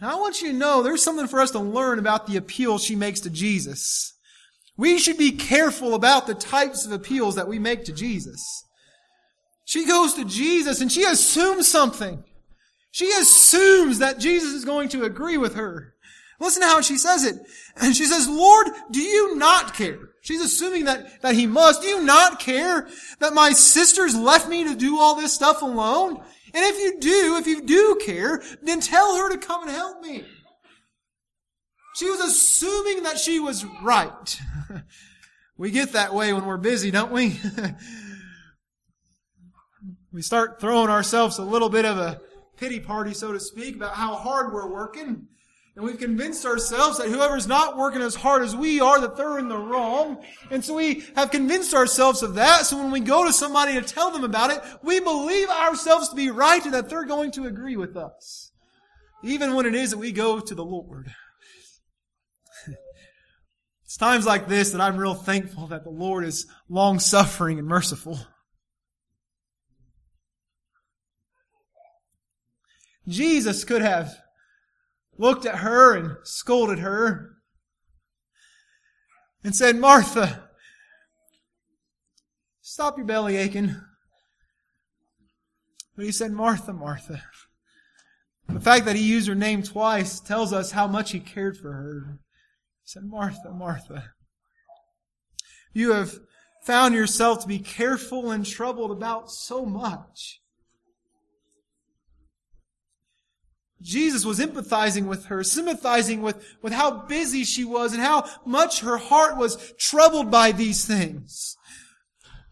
Now 0.00 0.16
I 0.16 0.20
want 0.20 0.42
you 0.42 0.52
to 0.52 0.58
know 0.58 0.82
there's 0.82 1.02
something 1.02 1.28
for 1.28 1.40
us 1.40 1.52
to 1.52 1.58
learn 1.58 1.98
about 1.98 2.26
the 2.26 2.36
appeal 2.36 2.78
she 2.78 2.96
makes 2.96 3.20
to 3.20 3.30
Jesus. 3.30 4.14
We 4.76 4.98
should 4.98 5.18
be 5.18 5.32
careful 5.32 5.94
about 5.94 6.26
the 6.26 6.34
types 6.34 6.84
of 6.84 6.92
appeals 6.92 7.36
that 7.36 7.48
we 7.48 7.58
make 7.58 7.84
to 7.84 7.92
Jesus. 7.92 8.64
She 9.64 9.86
goes 9.86 10.14
to 10.14 10.24
Jesus 10.24 10.80
and 10.80 10.90
she 10.90 11.04
assumes 11.04 11.68
something. 11.68 12.24
She 12.90 13.10
assumes 13.12 13.98
that 13.98 14.18
Jesus 14.18 14.52
is 14.52 14.64
going 14.64 14.88
to 14.90 15.04
agree 15.04 15.38
with 15.38 15.54
her. 15.54 15.94
Listen 16.40 16.62
to 16.62 16.68
how 16.68 16.80
she 16.80 16.98
says 16.98 17.24
it. 17.24 17.36
And 17.76 17.94
she 17.94 18.04
says, 18.04 18.28
Lord, 18.28 18.68
do 18.90 19.00
you 19.00 19.36
not 19.36 19.74
care? 19.74 19.98
She's 20.20 20.40
assuming 20.40 20.86
that, 20.86 21.22
that 21.22 21.34
he 21.34 21.46
must. 21.46 21.82
Do 21.82 21.88
you 21.88 22.02
not 22.02 22.40
care 22.40 22.88
that 23.20 23.34
my 23.34 23.52
sisters 23.52 24.16
left 24.16 24.48
me 24.48 24.64
to 24.64 24.74
do 24.74 24.98
all 24.98 25.14
this 25.14 25.32
stuff 25.32 25.62
alone? 25.62 26.22
And 26.54 26.64
if 26.64 26.78
you 26.78 27.00
do, 27.00 27.36
if 27.36 27.48
you 27.48 27.62
do 27.62 27.98
care, 28.00 28.40
then 28.62 28.80
tell 28.80 29.16
her 29.16 29.28
to 29.30 29.38
come 29.38 29.62
and 29.62 29.70
help 29.72 30.00
me. 30.00 30.24
She 31.96 32.08
was 32.08 32.20
assuming 32.20 33.02
that 33.02 33.18
she 33.18 33.40
was 33.40 33.64
right. 33.82 34.40
we 35.56 35.72
get 35.72 35.92
that 35.92 36.14
way 36.14 36.32
when 36.32 36.46
we're 36.46 36.56
busy, 36.56 36.92
don't 36.92 37.10
we? 37.10 37.40
we 40.12 40.22
start 40.22 40.60
throwing 40.60 40.90
ourselves 40.90 41.38
a 41.38 41.44
little 41.44 41.68
bit 41.68 41.84
of 41.84 41.98
a 41.98 42.20
pity 42.56 42.78
party, 42.78 43.14
so 43.14 43.32
to 43.32 43.40
speak, 43.40 43.74
about 43.74 43.94
how 43.94 44.14
hard 44.14 44.52
we're 44.52 44.70
working. 44.70 45.26
And 45.76 45.84
we've 45.84 45.98
convinced 45.98 46.46
ourselves 46.46 46.98
that 46.98 47.08
whoever's 47.08 47.48
not 47.48 47.76
working 47.76 48.00
as 48.00 48.14
hard 48.14 48.42
as 48.42 48.54
we 48.54 48.80
are, 48.80 49.00
that 49.00 49.16
they're 49.16 49.40
in 49.40 49.48
the 49.48 49.58
wrong. 49.58 50.22
And 50.50 50.64
so 50.64 50.74
we 50.74 51.04
have 51.16 51.32
convinced 51.32 51.74
ourselves 51.74 52.22
of 52.22 52.34
that. 52.34 52.66
So 52.66 52.78
when 52.78 52.92
we 52.92 53.00
go 53.00 53.24
to 53.24 53.32
somebody 53.32 53.74
to 53.74 53.82
tell 53.82 54.12
them 54.12 54.22
about 54.22 54.50
it, 54.50 54.62
we 54.82 55.00
believe 55.00 55.48
ourselves 55.48 56.10
to 56.10 56.14
be 56.14 56.30
right 56.30 56.64
and 56.64 56.74
that 56.74 56.88
they're 56.88 57.04
going 57.04 57.32
to 57.32 57.46
agree 57.46 57.76
with 57.76 57.96
us. 57.96 58.52
Even 59.24 59.54
when 59.54 59.66
it 59.66 59.74
is 59.74 59.90
that 59.90 59.98
we 59.98 60.12
go 60.12 60.38
to 60.38 60.54
the 60.54 60.64
Lord. 60.64 61.12
it's 63.84 63.96
times 63.96 64.26
like 64.26 64.46
this 64.46 64.70
that 64.72 64.80
I'm 64.80 64.96
real 64.96 65.14
thankful 65.14 65.66
that 65.68 65.82
the 65.82 65.90
Lord 65.90 66.24
is 66.24 66.46
long 66.68 67.00
suffering 67.00 67.58
and 67.58 67.66
merciful. 67.66 68.20
Jesus 73.08 73.64
could 73.64 73.82
have 73.82 74.14
looked 75.18 75.46
at 75.46 75.56
her 75.56 75.94
and 75.94 76.16
scolded 76.24 76.80
her 76.80 77.36
and 79.42 79.54
said, 79.54 79.76
Martha, 79.76 80.48
stop 82.60 82.96
your 82.96 83.06
belly 83.06 83.36
aching. 83.36 83.76
But 85.96 86.06
he 86.06 86.12
said, 86.12 86.32
Martha, 86.32 86.72
Martha. 86.72 87.22
The 88.48 88.60
fact 88.60 88.84
that 88.86 88.96
he 88.96 89.02
used 89.02 89.28
her 89.28 89.34
name 89.34 89.62
twice 89.62 90.20
tells 90.20 90.52
us 90.52 90.72
how 90.72 90.86
much 90.86 91.12
he 91.12 91.20
cared 91.20 91.56
for 91.56 91.72
her. 91.72 92.18
He 92.82 92.88
said, 92.88 93.04
Martha, 93.04 93.50
Martha. 93.50 94.12
You 95.72 95.92
have 95.92 96.18
found 96.64 96.94
yourself 96.94 97.40
to 97.42 97.48
be 97.48 97.58
careful 97.58 98.30
and 98.30 98.44
troubled 98.44 98.90
about 98.90 99.30
so 99.30 99.64
much. 99.64 100.40
Jesus 103.84 104.24
was 104.24 104.40
empathizing 104.40 105.04
with 105.04 105.26
her, 105.26 105.44
sympathizing 105.44 106.22
with, 106.22 106.42
with 106.62 106.72
how 106.72 107.02
busy 107.02 107.44
she 107.44 107.64
was 107.64 107.92
and 107.92 108.02
how 108.02 108.24
much 108.46 108.80
her 108.80 108.96
heart 108.96 109.36
was 109.36 109.74
troubled 109.78 110.30
by 110.30 110.52
these 110.52 110.86
things. 110.86 111.54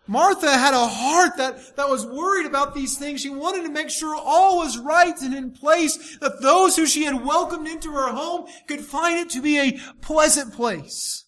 Martha 0.06 0.50
had 0.50 0.74
a 0.74 0.86
heart 0.86 1.38
that, 1.38 1.76
that 1.76 1.88
was 1.88 2.04
worried 2.04 2.44
about 2.44 2.74
these 2.74 2.98
things. 2.98 3.22
She 3.22 3.30
wanted 3.30 3.62
to 3.62 3.72
make 3.72 3.88
sure 3.88 4.14
all 4.14 4.58
was 4.58 4.76
right 4.76 5.18
and 5.22 5.34
in 5.34 5.52
place, 5.52 6.18
that 6.18 6.42
those 6.42 6.76
who 6.76 6.84
she 6.84 7.04
had 7.04 7.24
welcomed 7.24 7.66
into 7.66 7.92
her 7.92 8.12
home 8.12 8.46
could 8.68 8.80
find 8.80 9.18
it 9.18 9.30
to 9.30 9.40
be 9.40 9.58
a 9.58 9.78
pleasant 10.02 10.52
place. 10.52 11.24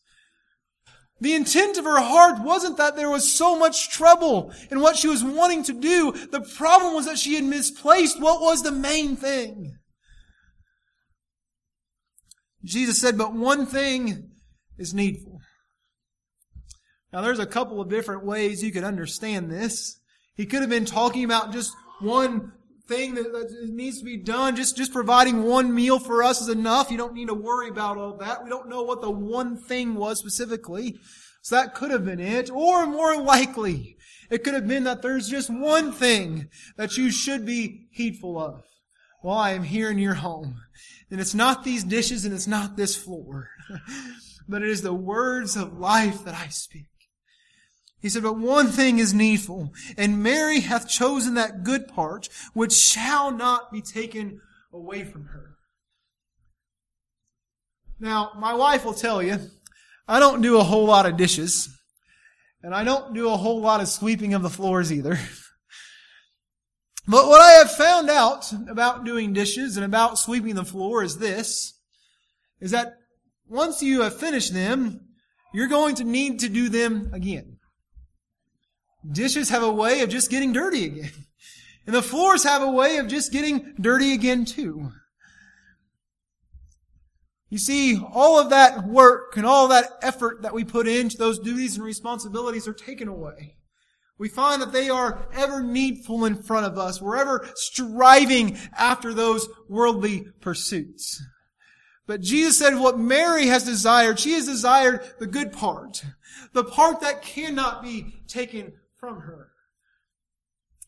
The 1.18 1.34
intent 1.34 1.78
of 1.78 1.84
her 1.84 2.00
heart 2.00 2.42
wasn't 2.42 2.76
that 2.76 2.96
there 2.96 3.08
was 3.08 3.32
so 3.32 3.58
much 3.58 3.88
trouble 3.88 4.52
in 4.70 4.80
what 4.80 4.96
she 4.96 5.08
was 5.08 5.24
wanting 5.24 5.62
to 5.62 5.72
do. 5.72 6.12
The 6.12 6.42
problem 6.42 6.92
was 6.92 7.06
that 7.06 7.18
she 7.18 7.36
had 7.36 7.44
misplaced 7.44 8.20
what 8.20 8.42
was 8.42 8.62
the 8.62 8.72
main 8.72 9.16
thing. 9.16 9.78
Jesus 12.64 13.00
said, 13.00 13.18
but 13.18 13.34
one 13.34 13.66
thing 13.66 14.30
is 14.78 14.94
needful. 14.94 15.40
Now 17.12 17.20
there's 17.20 17.38
a 17.38 17.46
couple 17.46 17.80
of 17.80 17.90
different 17.90 18.24
ways 18.24 18.62
you 18.62 18.72
could 18.72 18.84
understand 18.84 19.50
this. 19.50 20.00
He 20.34 20.46
could 20.46 20.62
have 20.62 20.70
been 20.70 20.84
talking 20.84 21.24
about 21.24 21.52
just 21.52 21.72
one 22.00 22.52
thing 22.88 23.14
that, 23.14 23.32
that, 23.32 23.68
needs 23.70 23.98
to 23.98 24.04
be 24.04 24.16
done. 24.16 24.56
Just, 24.56 24.76
just 24.76 24.92
providing 24.92 25.44
one 25.44 25.74
meal 25.74 25.98
for 25.98 26.22
us 26.22 26.40
is 26.40 26.48
enough. 26.48 26.90
You 26.90 26.98
don't 26.98 27.14
need 27.14 27.28
to 27.28 27.34
worry 27.34 27.68
about 27.68 27.98
all 27.98 28.16
that. 28.16 28.42
We 28.42 28.50
don't 28.50 28.68
know 28.68 28.82
what 28.82 29.00
the 29.00 29.10
one 29.10 29.56
thing 29.56 29.94
was 29.94 30.18
specifically. 30.18 30.98
So 31.42 31.56
that 31.56 31.74
could 31.74 31.90
have 31.90 32.04
been 32.04 32.20
it. 32.20 32.50
Or 32.50 32.86
more 32.86 33.16
likely, 33.20 33.96
it 34.30 34.42
could 34.42 34.54
have 34.54 34.66
been 34.66 34.84
that 34.84 35.02
there's 35.02 35.28
just 35.28 35.50
one 35.50 35.92
thing 35.92 36.48
that 36.76 36.96
you 36.96 37.10
should 37.10 37.46
be 37.46 37.86
heedful 37.92 38.38
of 38.38 38.64
while 39.20 39.38
I 39.38 39.50
am 39.52 39.62
here 39.62 39.90
in 39.90 39.98
your 39.98 40.14
home. 40.14 40.60
And 41.10 41.20
it's 41.20 41.34
not 41.34 41.64
these 41.64 41.84
dishes 41.84 42.24
and 42.24 42.34
it's 42.34 42.46
not 42.46 42.76
this 42.76 42.96
floor, 42.96 43.50
but 44.48 44.62
it 44.62 44.68
is 44.68 44.82
the 44.82 44.94
words 44.94 45.56
of 45.56 45.78
life 45.78 46.24
that 46.24 46.34
I 46.34 46.48
speak. 46.48 46.86
He 48.00 48.08
said, 48.08 48.22
but 48.22 48.36
one 48.36 48.66
thing 48.66 48.98
is 48.98 49.14
needful, 49.14 49.72
and 49.96 50.22
Mary 50.22 50.60
hath 50.60 50.88
chosen 50.88 51.34
that 51.34 51.64
good 51.64 51.88
part, 51.88 52.28
which 52.52 52.72
shall 52.72 53.30
not 53.30 53.72
be 53.72 53.80
taken 53.80 54.40
away 54.72 55.04
from 55.04 55.26
her. 55.26 55.56
Now, 57.98 58.32
my 58.38 58.52
wife 58.52 58.84
will 58.84 58.92
tell 58.92 59.22
you, 59.22 59.38
I 60.06 60.18
don't 60.18 60.42
do 60.42 60.58
a 60.58 60.64
whole 60.64 60.84
lot 60.84 61.06
of 61.06 61.16
dishes. 61.16 61.70
And 62.62 62.74
I 62.74 62.82
don't 62.82 63.12
do 63.12 63.28
a 63.28 63.36
whole 63.36 63.60
lot 63.60 63.82
of 63.82 63.88
sweeping 63.88 64.32
of 64.32 64.42
the 64.42 64.50
floors 64.50 64.90
either. 64.90 65.18
But 67.06 67.28
what 67.28 67.40
I 67.40 67.52
have 67.52 67.70
found 67.70 68.08
out 68.08 68.50
about 68.68 69.04
doing 69.04 69.32
dishes 69.32 69.76
and 69.76 69.84
about 69.84 70.18
sweeping 70.18 70.54
the 70.54 70.64
floor 70.64 71.02
is 71.02 71.18
this, 71.18 71.78
is 72.60 72.70
that 72.70 72.94
once 73.46 73.82
you 73.82 74.00
have 74.00 74.18
finished 74.18 74.54
them, 74.54 75.00
you're 75.52 75.68
going 75.68 75.96
to 75.96 76.04
need 76.04 76.40
to 76.40 76.48
do 76.48 76.68
them 76.68 77.10
again. 77.12 77.58
Dishes 79.10 79.50
have 79.50 79.62
a 79.62 79.72
way 79.72 80.00
of 80.00 80.08
just 80.08 80.30
getting 80.30 80.52
dirty 80.52 80.84
again. 80.86 81.10
And 81.86 81.94
the 81.94 82.00
floors 82.00 82.44
have 82.44 82.62
a 82.62 82.70
way 82.70 82.96
of 82.96 83.08
just 83.08 83.30
getting 83.30 83.74
dirty 83.78 84.14
again 84.14 84.46
too. 84.46 84.90
You 87.50 87.58
see, 87.58 88.00
all 88.02 88.38
of 88.40 88.48
that 88.50 88.86
work 88.86 89.36
and 89.36 89.44
all 89.44 89.68
that 89.68 89.90
effort 90.00 90.40
that 90.40 90.54
we 90.54 90.64
put 90.64 90.88
into 90.88 91.18
those 91.18 91.38
duties 91.38 91.76
and 91.76 91.84
responsibilities 91.84 92.66
are 92.66 92.72
taken 92.72 93.06
away. 93.06 93.56
We 94.18 94.28
find 94.28 94.62
that 94.62 94.72
they 94.72 94.88
are 94.88 95.28
ever 95.34 95.62
needful 95.62 96.24
in 96.24 96.42
front 96.42 96.66
of 96.66 96.78
us. 96.78 97.02
We're 97.02 97.16
ever 97.16 97.48
striving 97.56 98.56
after 98.76 99.12
those 99.12 99.48
worldly 99.68 100.26
pursuits. 100.40 101.20
But 102.06 102.20
Jesus 102.20 102.58
said 102.58 102.78
what 102.78 102.98
Mary 102.98 103.46
has 103.46 103.64
desired, 103.64 104.20
she 104.20 104.32
has 104.34 104.46
desired 104.46 105.00
the 105.18 105.26
good 105.26 105.52
part. 105.52 106.04
The 106.52 106.64
part 106.64 107.00
that 107.00 107.22
cannot 107.22 107.82
be 107.82 108.22
taken 108.28 108.74
from 108.98 109.20
her. 109.20 109.48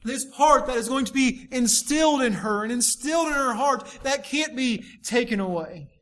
This 0.04 0.24
part 0.24 0.66
that 0.66 0.76
is 0.76 0.88
going 0.88 1.06
to 1.06 1.12
be 1.12 1.48
instilled 1.50 2.22
in 2.22 2.32
her 2.34 2.62
and 2.62 2.70
instilled 2.70 3.26
in 3.26 3.32
her 3.32 3.54
heart 3.54 3.88
that 4.04 4.24
can't 4.24 4.54
be 4.54 4.84
taken 5.02 5.40
away. 5.40 5.95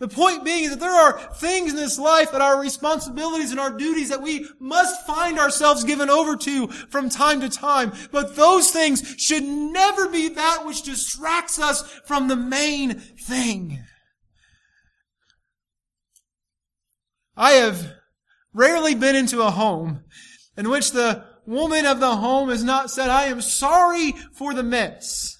The 0.00 0.08
point 0.08 0.46
being 0.46 0.64
is 0.64 0.70
that 0.70 0.80
there 0.80 0.90
are 0.90 1.20
things 1.34 1.72
in 1.72 1.76
this 1.76 1.98
life 1.98 2.32
that 2.32 2.40
are 2.40 2.58
responsibilities 2.58 3.50
and 3.50 3.60
our 3.60 3.70
duties 3.70 4.08
that 4.08 4.22
we 4.22 4.46
must 4.58 5.06
find 5.06 5.38
ourselves 5.38 5.84
given 5.84 6.08
over 6.08 6.36
to 6.36 6.68
from 6.68 7.10
time 7.10 7.42
to 7.42 7.50
time. 7.50 7.92
But 8.10 8.34
those 8.34 8.70
things 8.70 9.14
should 9.18 9.44
never 9.44 10.08
be 10.08 10.30
that 10.30 10.64
which 10.64 10.82
distracts 10.82 11.60
us 11.60 11.82
from 12.06 12.28
the 12.28 12.36
main 12.36 12.94
thing. 12.98 13.84
I 17.36 17.52
have 17.52 17.92
rarely 18.54 18.94
been 18.94 19.16
into 19.16 19.42
a 19.42 19.50
home 19.50 20.04
in 20.56 20.70
which 20.70 20.92
the 20.92 21.26
woman 21.44 21.84
of 21.84 22.00
the 22.00 22.16
home 22.16 22.48
has 22.48 22.64
not 22.64 22.90
said, 22.90 23.10
I 23.10 23.24
am 23.24 23.42
sorry 23.42 24.12
for 24.32 24.54
the 24.54 24.62
mess. 24.62 25.36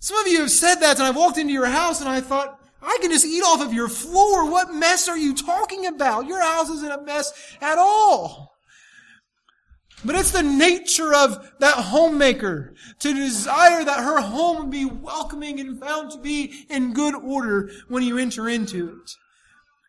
Some 0.00 0.16
of 0.16 0.26
you 0.26 0.40
have 0.40 0.50
said 0.50 0.76
that 0.76 0.96
and 0.96 1.06
I've 1.06 1.16
walked 1.16 1.36
into 1.36 1.52
your 1.52 1.66
house 1.66 2.00
and 2.00 2.08
I 2.08 2.22
thought, 2.22 2.60
I 2.84 2.98
can 3.00 3.10
just 3.10 3.26
eat 3.26 3.42
off 3.42 3.62
of 3.62 3.72
your 3.72 3.88
floor. 3.88 4.50
What 4.50 4.74
mess 4.74 5.08
are 5.08 5.16
you 5.16 5.34
talking 5.34 5.86
about? 5.86 6.26
Your 6.26 6.42
house 6.42 6.68
isn't 6.68 6.92
a 6.92 7.02
mess 7.02 7.32
at 7.60 7.78
all. 7.78 8.52
But 10.04 10.16
it's 10.16 10.32
the 10.32 10.42
nature 10.42 11.14
of 11.14 11.52
that 11.60 11.76
homemaker 11.76 12.74
to 13.00 13.14
desire 13.14 13.84
that 13.84 14.04
her 14.04 14.20
home 14.20 14.68
be 14.68 14.84
welcoming 14.84 15.60
and 15.60 15.80
found 15.80 16.10
to 16.10 16.18
be 16.18 16.66
in 16.68 16.92
good 16.92 17.14
order 17.14 17.70
when 17.88 18.02
you 18.02 18.18
enter 18.18 18.48
into 18.48 18.88
it. 18.88 19.10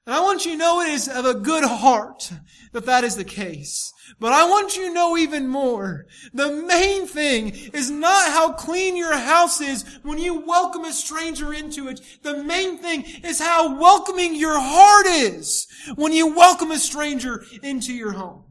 And 0.05 0.13
I 0.13 0.19
want 0.21 0.45
you 0.45 0.51
to 0.51 0.57
know 0.57 0.81
it 0.81 0.89
is 0.89 1.07
of 1.07 1.25
a 1.25 1.33
good 1.33 1.63
heart 1.63 2.31
that 2.73 2.85
that 2.85 3.03
is 3.03 3.15
the 3.15 3.23
case. 3.23 3.91
But 4.19 4.33
I 4.33 4.47
want 4.47 4.77
you 4.77 4.87
to 4.87 4.93
know 4.93 5.17
even 5.17 5.47
more. 5.47 6.05
The 6.31 6.51
main 6.51 7.07
thing 7.07 7.49
is 7.73 7.89
not 7.89 8.31
how 8.31 8.53
clean 8.53 8.95
your 8.95 9.17
house 9.17 9.61
is 9.61 9.83
when 10.03 10.19
you 10.19 10.45
welcome 10.45 10.85
a 10.85 10.93
stranger 10.93 11.53
into 11.53 11.87
it. 11.87 12.01
The 12.21 12.43
main 12.43 12.77
thing 12.77 13.03
is 13.23 13.39
how 13.39 13.79
welcoming 13.79 14.35
your 14.35 14.59
heart 14.59 15.07
is 15.07 15.67
when 15.95 16.13
you 16.13 16.35
welcome 16.35 16.69
a 16.69 16.77
stranger 16.77 17.43
into 17.63 17.91
your 17.91 18.11
home. 18.11 18.44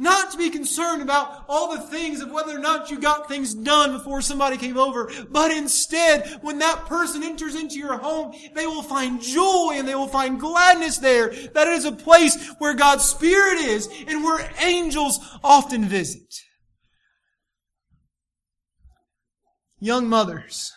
Not 0.00 0.30
to 0.30 0.38
be 0.38 0.48
concerned 0.48 1.02
about 1.02 1.44
all 1.48 1.72
the 1.74 1.82
things 1.82 2.20
of 2.20 2.30
whether 2.30 2.54
or 2.54 2.60
not 2.60 2.88
you 2.88 3.00
got 3.00 3.26
things 3.26 3.52
done 3.52 3.90
before 3.90 4.22
somebody 4.22 4.56
came 4.56 4.78
over, 4.78 5.10
but 5.28 5.50
instead, 5.50 6.38
when 6.40 6.60
that 6.60 6.86
person 6.86 7.24
enters 7.24 7.56
into 7.56 7.78
your 7.78 7.98
home, 7.98 8.32
they 8.54 8.66
will 8.66 8.84
find 8.84 9.20
joy 9.20 9.72
and 9.74 9.88
they 9.88 9.96
will 9.96 10.06
find 10.06 10.38
gladness 10.38 10.98
there. 10.98 11.30
That 11.52 11.66
is 11.66 11.84
a 11.84 11.90
place 11.90 12.52
where 12.58 12.74
God's 12.74 13.04
Spirit 13.04 13.58
is 13.58 13.88
and 14.06 14.22
where 14.22 14.48
angels 14.60 15.18
often 15.42 15.84
visit. 15.84 16.42
Young 19.80 20.08
mothers, 20.08 20.72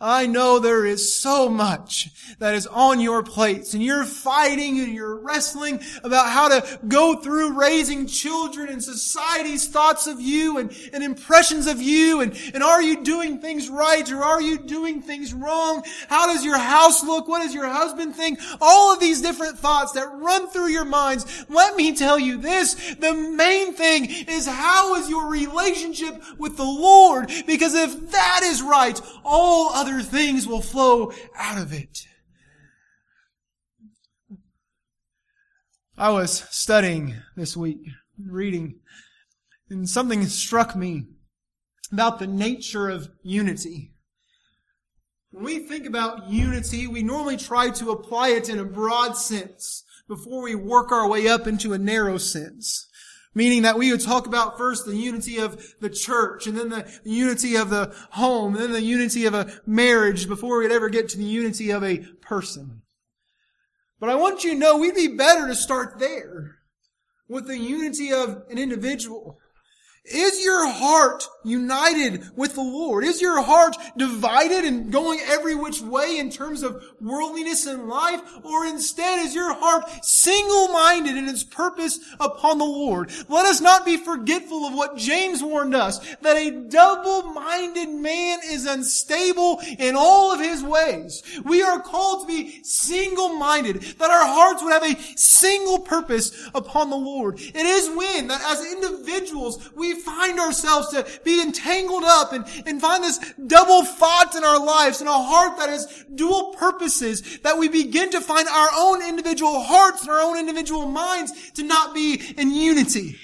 I 0.00 0.26
know 0.26 0.60
there 0.60 0.86
is 0.86 1.18
so 1.18 1.48
much 1.48 2.10
that 2.38 2.54
is 2.54 2.68
on 2.68 3.00
your 3.00 3.24
plates 3.24 3.74
and 3.74 3.82
you're 3.82 4.04
fighting 4.04 4.78
and 4.78 4.94
you're 4.94 5.18
wrestling 5.18 5.80
about 6.04 6.28
how 6.28 6.48
to 6.48 6.78
go 6.86 7.16
through 7.16 7.58
raising 7.58 8.06
children 8.06 8.68
and 8.68 8.82
society's 8.82 9.66
thoughts 9.66 10.06
of 10.06 10.20
you 10.20 10.58
and, 10.58 10.72
and 10.92 11.02
impressions 11.02 11.66
of 11.66 11.82
you 11.82 12.20
and, 12.20 12.38
and 12.54 12.62
are 12.62 12.80
you 12.80 13.02
doing 13.02 13.40
things 13.40 13.68
right 13.68 14.08
or 14.12 14.22
are 14.22 14.40
you 14.40 14.56
doing 14.58 15.02
things 15.02 15.34
wrong? 15.34 15.82
How 16.08 16.32
does 16.32 16.44
your 16.44 16.58
house 16.58 17.02
look? 17.02 17.26
What 17.26 17.42
does 17.42 17.52
your 17.52 17.68
husband 17.68 18.14
think? 18.14 18.38
All 18.60 18.92
of 18.92 19.00
these 19.00 19.20
different 19.20 19.58
thoughts 19.58 19.92
that 19.92 20.06
run 20.12 20.48
through 20.48 20.68
your 20.68 20.84
minds. 20.84 21.44
Let 21.48 21.74
me 21.74 21.96
tell 21.96 22.20
you 22.20 22.36
this. 22.36 22.94
The 22.94 23.14
main 23.14 23.74
thing 23.74 24.06
is 24.28 24.46
how 24.46 24.94
is 24.94 25.10
your 25.10 25.26
relationship 25.26 26.22
with 26.38 26.56
the 26.56 26.62
Lord? 26.62 27.32
Because 27.48 27.74
if 27.74 28.12
that 28.12 28.42
is 28.44 28.62
right, 28.62 29.00
all 29.24 29.72
other 29.72 29.87
other 29.88 30.02
things 30.02 30.46
will 30.46 30.60
flow 30.60 31.12
out 31.36 31.60
of 31.60 31.72
it. 31.72 32.00
I 35.96 36.10
was 36.10 36.46
studying 36.50 37.14
this 37.36 37.56
week, 37.56 37.78
reading, 38.22 38.80
and 39.68 39.88
something 39.88 40.24
struck 40.26 40.76
me 40.76 41.06
about 41.90 42.18
the 42.18 42.26
nature 42.26 42.88
of 42.88 43.08
unity. 43.22 43.94
When 45.30 45.44
we 45.44 45.58
think 45.60 45.86
about 45.86 46.28
unity, 46.28 46.86
we 46.86 47.02
normally 47.02 47.36
try 47.36 47.70
to 47.70 47.90
apply 47.90 48.28
it 48.28 48.48
in 48.48 48.58
a 48.58 48.64
broad 48.64 49.16
sense 49.16 49.84
before 50.06 50.42
we 50.42 50.54
work 50.54 50.92
our 50.92 51.08
way 51.08 51.28
up 51.28 51.46
into 51.46 51.72
a 51.72 51.78
narrow 51.78 52.18
sense. 52.18 52.88
Meaning 53.34 53.62
that 53.62 53.78
we 53.78 53.90
would 53.90 54.00
talk 54.00 54.26
about 54.26 54.58
first 54.58 54.86
the 54.86 54.96
unity 54.96 55.38
of 55.38 55.74
the 55.80 55.90
church, 55.90 56.46
and 56.46 56.56
then 56.56 56.70
the 56.70 57.00
unity 57.04 57.56
of 57.56 57.70
the 57.70 57.94
home, 58.12 58.54
and 58.54 58.64
then 58.64 58.72
the 58.72 58.82
unity 58.82 59.26
of 59.26 59.34
a 59.34 59.60
marriage 59.66 60.26
before 60.28 60.58
we'd 60.58 60.72
ever 60.72 60.88
get 60.88 61.08
to 61.10 61.18
the 61.18 61.24
unity 61.24 61.70
of 61.70 61.84
a 61.84 61.98
person. 62.20 62.82
But 64.00 64.10
I 64.10 64.14
want 64.14 64.44
you 64.44 64.52
to 64.52 64.58
know 64.58 64.78
we'd 64.78 64.94
be 64.94 65.08
better 65.08 65.46
to 65.46 65.54
start 65.54 65.98
there 65.98 66.58
with 67.28 67.46
the 67.46 67.58
unity 67.58 68.12
of 68.12 68.42
an 68.50 68.58
individual. 68.58 69.38
Is 70.10 70.42
your 70.44 70.68
heart 70.68 71.28
united 71.44 72.36
with 72.36 72.54
the 72.54 72.62
Lord? 72.62 73.04
Is 73.04 73.20
your 73.20 73.42
heart 73.42 73.76
divided 73.96 74.64
and 74.64 74.92
going 74.92 75.20
every 75.26 75.54
which 75.54 75.80
way 75.80 76.18
in 76.18 76.30
terms 76.30 76.62
of 76.62 76.84
worldliness 77.00 77.66
and 77.66 77.88
life? 77.88 78.20
Or 78.42 78.66
instead 78.66 79.20
is 79.20 79.34
your 79.34 79.54
heart 79.54 79.84
single-minded 80.04 81.16
in 81.16 81.28
its 81.28 81.44
purpose 81.44 82.00
upon 82.20 82.58
the 82.58 82.64
Lord? 82.64 83.10
Let 83.28 83.46
us 83.46 83.60
not 83.60 83.84
be 83.84 83.96
forgetful 83.96 84.66
of 84.66 84.74
what 84.74 84.96
James 84.96 85.42
warned 85.42 85.74
us, 85.74 85.98
that 86.22 86.36
a 86.36 86.68
double-minded 86.68 87.88
man 87.88 88.40
is 88.44 88.66
unstable 88.66 89.60
in 89.78 89.94
all 89.96 90.32
of 90.32 90.40
his 90.40 90.62
ways. 90.62 91.22
We 91.44 91.62
are 91.62 91.80
called 91.80 92.22
to 92.22 92.26
be 92.26 92.62
single-minded, 92.62 93.82
that 93.98 94.10
our 94.10 94.26
hearts 94.26 94.62
would 94.62 94.72
have 94.72 94.84
a 94.84 95.00
single 95.16 95.78
purpose 95.78 96.48
upon 96.54 96.90
the 96.90 96.96
Lord. 96.96 97.40
It 97.40 97.56
is 97.56 97.88
when 97.96 98.28
that 98.28 98.42
as 98.42 98.72
individuals 98.72 99.70
we 99.74 99.94
find 99.98 100.38
ourselves 100.38 100.88
to 100.88 101.06
be 101.24 101.42
entangled 101.42 102.04
up 102.04 102.32
and, 102.32 102.44
and 102.66 102.80
find 102.80 103.04
this 103.04 103.18
double 103.46 103.84
thought 103.84 104.34
in 104.36 104.44
our 104.44 104.64
lives 104.64 105.00
and 105.00 105.08
a 105.08 105.12
heart 105.12 105.58
that 105.58 105.68
has 105.68 106.04
dual 106.14 106.54
purposes 106.54 107.38
that 107.40 107.58
we 107.58 107.68
begin 107.68 108.10
to 108.10 108.20
find 108.20 108.48
our 108.48 108.68
own 108.74 109.06
individual 109.06 109.60
hearts 109.60 110.02
and 110.02 110.10
our 110.10 110.20
own 110.20 110.38
individual 110.38 110.88
minds 110.88 111.50
to 111.52 111.62
not 111.62 111.94
be 111.94 112.20
in 112.36 112.50
unity. 112.52 113.16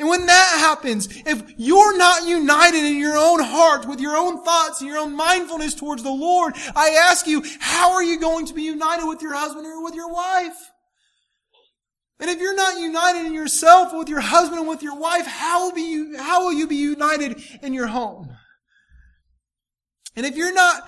And 0.00 0.08
when 0.08 0.24
that 0.24 0.56
happens, 0.58 1.08
if 1.26 1.42
you're 1.58 1.96
not 1.98 2.26
united 2.26 2.84
in 2.84 2.96
your 2.96 3.18
own 3.18 3.40
heart 3.40 3.86
with 3.86 4.00
your 4.00 4.16
own 4.16 4.42
thoughts 4.42 4.80
and 4.80 4.88
your 4.88 4.98
own 4.98 5.14
mindfulness 5.14 5.74
towards 5.74 6.02
the 6.02 6.10
Lord, 6.10 6.54
I 6.74 6.96
ask 7.10 7.26
you, 7.26 7.44
how 7.60 7.92
are 7.92 8.02
you 8.02 8.18
going 8.18 8.46
to 8.46 8.54
be 8.54 8.62
united 8.62 9.06
with 9.06 9.20
your 9.20 9.34
husband 9.34 9.66
or 9.66 9.84
with 9.84 9.94
your 9.94 10.10
wife? 10.10 10.56
And 12.20 12.28
if 12.28 12.38
you're 12.38 12.54
not 12.54 12.78
united 12.78 13.26
in 13.26 13.32
yourself 13.32 13.94
with 13.94 14.08
your 14.08 14.20
husband 14.20 14.60
and 14.60 14.68
with 14.68 14.82
your 14.82 14.98
wife, 14.98 15.26
how 15.26 15.64
will, 15.64 15.74
be 15.74 15.82
you, 15.82 16.18
how 16.18 16.44
will 16.44 16.52
you 16.52 16.66
be 16.66 16.76
united 16.76 17.42
in 17.62 17.72
your 17.72 17.86
home? 17.86 18.36
And 20.16 20.26
if 20.26 20.36
you're 20.36 20.52
not 20.52 20.82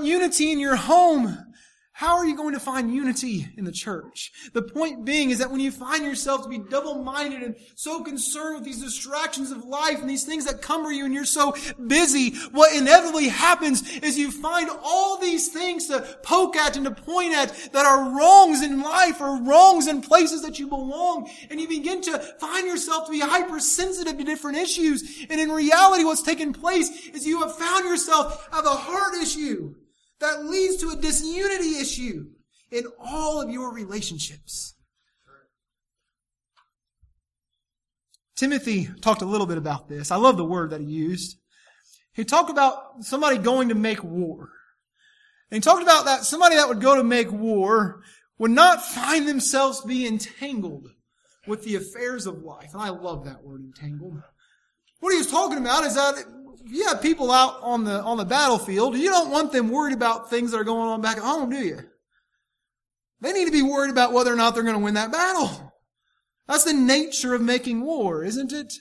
unity 0.00 0.52
in 0.52 0.60
your 0.60 0.76
home, 0.76 1.36
how 2.00 2.16
are 2.16 2.24
you 2.24 2.34
going 2.34 2.54
to 2.54 2.60
find 2.60 2.94
unity 2.94 3.46
in 3.58 3.64
the 3.66 3.70
church? 3.70 4.32
The 4.54 4.62
point 4.62 5.04
being 5.04 5.28
is 5.28 5.38
that 5.40 5.50
when 5.50 5.60
you 5.60 5.70
find 5.70 6.02
yourself 6.02 6.44
to 6.44 6.48
be 6.48 6.56
double-minded 6.56 7.42
and 7.42 7.54
so 7.74 8.02
concerned 8.02 8.54
with 8.54 8.64
these 8.64 8.82
distractions 8.82 9.50
of 9.50 9.66
life 9.66 10.00
and 10.00 10.08
these 10.08 10.24
things 10.24 10.46
that 10.46 10.62
cumber 10.62 10.90
you 10.90 11.04
and 11.04 11.12
you're 11.12 11.26
so 11.26 11.54
busy, 11.88 12.30
what 12.52 12.74
inevitably 12.74 13.28
happens 13.28 13.86
is 13.98 14.16
you 14.16 14.30
find 14.30 14.70
all 14.82 15.18
these 15.18 15.48
things 15.48 15.88
to 15.88 16.00
poke 16.22 16.56
at 16.56 16.74
and 16.74 16.86
to 16.86 16.90
point 16.90 17.34
at 17.34 17.54
that 17.74 17.84
are 17.84 18.16
wrongs 18.16 18.62
in 18.62 18.80
life 18.80 19.20
or 19.20 19.38
wrongs 19.42 19.86
in 19.86 20.00
places 20.00 20.40
that 20.40 20.58
you 20.58 20.68
belong. 20.68 21.28
And 21.50 21.60
you 21.60 21.68
begin 21.68 22.00
to 22.00 22.18
find 22.18 22.66
yourself 22.66 23.08
to 23.08 23.12
be 23.12 23.20
hypersensitive 23.20 24.16
to 24.16 24.24
different 24.24 24.56
issues. 24.56 25.26
And 25.28 25.38
in 25.38 25.52
reality, 25.52 26.04
what's 26.04 26.22
taken 26.22 26.54
place 26.54 27.08
is 27.08 27.26
you 27.26 27.42
have 27.42 27.58
found 27.58 27.84
yourself 27.84 28.48
have 28.52 28.64
a 28.64 28.70
heart 28.70 29.16
issue 29.20 29.74
that 30.20 30.44
leads 30.44 30.76
to 30.78 30.90
a 30.90 30.96
disunity 30.96 31.78
issue 31.78 32.26
in 32.70 32.84
all 32.98 33.40
of 33.40 33.50
your 33.50 33.72
relationships. 33.72 34.74
Timothy 38.36 38.88
talked 39.02 39.22
a 39.22 39.26
little 39.26 39.46
bit 39.46 39.58
about 39.58 39.88
this. 39.88 40.10
I 40.10 40.16
love 40.16 40.36
the 40.36 40.44
word 40.44 40.70
that 40.70 40.80
he 40.80 40.86
used. 40.86 41.38
He 42.14 42.24
talked 42.24 42.50
about 42.50 43.04
somebody 43.04 43.38
going 43.38 43.68
to 43.68 43.74
make 43.74 44.02
war. 44.02 44.50
And 45.50 45.56
he 45.56 45.60
talked 45.60 45.82
about 45.82 46.06
that 46.06 46.24
somebody 46.24 46.56
that 46.56 46.68
would 46.68 46.80
go 46.80 46.96
to 46.96 47.04
make 47.04 47.30
war 47.30 48.02
would 48.38 48.50
not 48.50 48.82
find 48.82 49.28
themselves 49.28 49.82
be 49.82 50.06
entangled 50.06 50.88
with 51.46 51.64
the 51.64 51.76
affairs 51.76 52.26
of 52.26 52.42
life. 52.42 52.72
And 52.72 52.82
I 52.82 52.88
love 52.88 53.24
that 53.26 53.44
word 53.44 53.60
entangled. 53.62 54.22
What 55.00 55.12
he 55.12 55.18
was 55.18 55.30
talking 55.30 55.58
about 55.58 55.84
is 55.84 55.94
that 55.94 56.14
you 56.64 56.86
have 56.88 57.02
people 57.02 57.30
out 57.30 57.58
on 57.62 57.84
the, 57.84 58.02
on 58.02 58.16
the 58.16 58.24
battlefield, 58.24 58.96
you 58.96 59.08
don't 59.08 59.30
want 59.30 59.52
them 59.52 59.70
worried 59.70 59.94
about 59.94 60.30
things 60.30 60.50
that 60.50 60.58
are 60.58 60.64
going 60.64 60.88
on 60.88 61.00
back 61.00 61.16
at 61.16 61.22
home, 61.22 61.50
do 61.50 61.58
you? 61.58 61.80
They 63.20 63.32
need 63.32 63.46
to 63.46 63.52
be 63.52 63.62
worried 63.62 63.90
about 63.90 64.12
whether 64.12 64.32
or 64.32 64.36
not 64.36 64.54
they're 64.54 64.62
going 64.62 64.76
to 64.76 64.82
win 64.82 64.94
that 64.94 65.12
battle. 65.12 65.72
That's 66.48 66.64
the 66.64 66.72
nature 66.72 67.34
of 67.34 67.42
making 67.42 67.82
war, 67.82 68.24
isn't 68.24 68.52
it? 68.52 68.72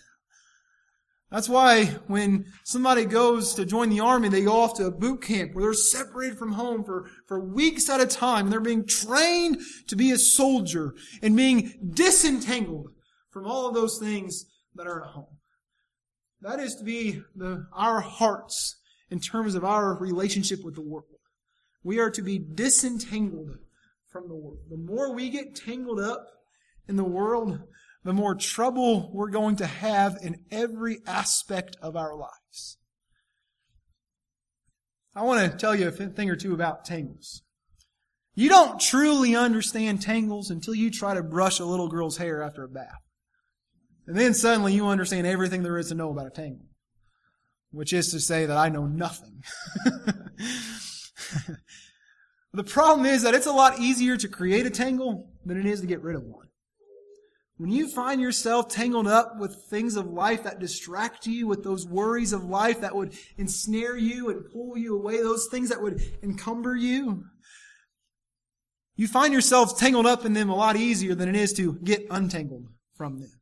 That's 1.31 1.47
why 1.47 1.85
when 2.07 2.45
somebody 2.63 3.05
goes 3.05 3.53
to 3.53 3.65
join 3.65 3.89
the 3.89 3.99
army, 3.99 4.29
they 4.29 4.41
go 4.41 4.59
off 4.61 4.75
to 4.77 4.87
a 4.87 4.91
boot 4.91 5.21
camp 5.21 5.53
where 5.53 5.65
they're 5.65 5.73
separated 5.73 6.39
from 6.39 6.53
home 6.53 6.83
for, 6.83 7.07
for 7.27 7.39
weeks 7.39 7.87
at 7.89 8.01
a 8.01 8.07
time. 8.07 8.45
And 8.45 8.53
they're 8.53 8.59
being 8.59 8.87
trained 8.87 9.59
to 9.87 9.95
be 9.95 10.11
a 10.11 10.17
soldier 10.17 10.95
and 11.21 11.37
being 11.37 11.91
disentangled 11.93 12.87
from 13.29 13.45
all 13.45 13.67
of 13.67 13.75
those 13.75 13.99
things 13.99 14.45
that 14.73 14.87
are 14.87 15.03
at 15.03 15.11
home. 15.11 15.38
That 16.41 16.59
is 16.59 16.75
to 16.75 16.83
be 16.83 17.21
the, 17.35 17.67
our 17.73 17.99
hearts 17.99 18.77
in 19.09 19.19
terms 19.19 19.55
of 19.55 19.65
our 19.65 19.97
relationship 19.97 20.63
with 20.63 20.75
the 20.75 20.81
world. 20.81 21.05
We 21.83 21.99
are 21.99 22.11
to 22.11 22.21
be 22.21 22.39
disentangled 22.39 23.57
from 24.07 24.27
the 24.27 24.35
world. 24.35 24.59
The 24.69 24.77
more 24.77 25.13
we 25.13 25.29
get 25.29 25.55
tangled 25.55 25.99
up 25.99 26.25
in 26.87 26.95
the 26.95 27.03
world, 27.03 27.59
the 28.03 28.13
more 28.13 28.35
trouble 28.35 29.11
we're 29.13 29.29
going 29.29 29.57
to 29.57 29.65
have 29.65 30.17
in 30.21 30.45
every 30.51 30.99
aspect 31.05 31.75
of 31.81 31.95
our 31.95 32.15
lives. 32.15 32.77
I 35.15 35.23
want 35.23 35.51
to 35.51 35.57
tell 35.57 35.75
you 35.75 35.87
a 35.87 35.91
thing 35.91 36.29
or 36.29 36.35
two 36.35 36.53
about 36.53 36.85
tangles. 36.85 37.41
You 38.35 38.47
don't 38.47 38.79
truly 38.79 39.35
understand 39.35 40.01
tangles 40.01 40.49
until 40.49 40.73
you 40.73 40.91
try 40.91 41.13
to 41.13 41.23
brush 41.23 41.59
a 41.59 41.65
little 41.65 41.89
girl's 41.89 42.17
hair 42.17 42.41
after 42.41 42.63
a 42.63 42.69
bath. 42.69 43.01
And 44.09 44.17
then 44.17 44.33
suddenly 44.33 44.73
you 44.73 44.87
understand 44.87 45.27
everything 45.27 45.61
there 45.61 45.77
is 45.77 45.89
to 45.89 45.95
know 45.95 46.09
about 46.09 46.25
a 46.25 46.31
tangle. 46.31 46.65
Which 47.69 47.93
is 47.93 48.09
to 48.09 48.19
say 48.19 48.47
that 48.47 48.57
I 48.57 48.67
know 48.67 48.87
nothing. 48.87 49.43
the 52.51 52.63
problem 52.63 53.05
is 53.05 53.21
that 53.21 53.35
it's 53.35 53.45
a 53.45 53.51
lot 53.51 53.77
easier 53.77 54.17
to 54.17 54.27
create 54.27 54.65
a 54.65 54.71
tangle 54.71 55.29
than 55.45 55.59
it 55.59 55.67
is 55.67 55.81
to 55.81 55.85
get 55.85 56.01
rid 56.01 56.15
of 56.15 56.23
one. 56.23 56.47
When 57.57 57.69
you 57.69 57.87
find 57.87 58.19
yourself 58.19 58.67
tangled 58.69 59.05
up 59.05 59.37
with 59.37 59.65
things 59.69 59.95
of 59.95 60.07
life 60.07 60.41
that 60.41 60.59
distract 60.59 61.27
you, 61.27 61.45
with 61.45 61.63
those 61.63 61.85
worries 61.85 62.33
of 62.33 62.45
life 62.45 62.81
that 62.81 62.95
would 62.95 63.13
ensnare 63.37 63.95
you 63.95 64.31
and 64.31 64.49
pull 64.51 64.75
you 64.75 64.95
away, 64.97 65.17
those 65.17 65.49
things 65.51 65.69
that 65.69 65.83
would 65.83 66.01
encumber 66.23 66.75
you, 66.75 67.25
you 68.95 69.07
find 69.07 69.35
yourself 69.35 69.77
tangled 69.77 70.07
up 70.07 70.25
in 70.25 70.33
them 70.33 70.49
a 70.49 70.55
lot 70.55 70.77
easier 70.77 71.13
than 71.13 71.29
it 71.29 71.35
is 71.35 71.53
to 71.53 71.73
get 71.83 72.07
untangled 72.09 72.65
from 72.95 73.19
them. 73.19 73.38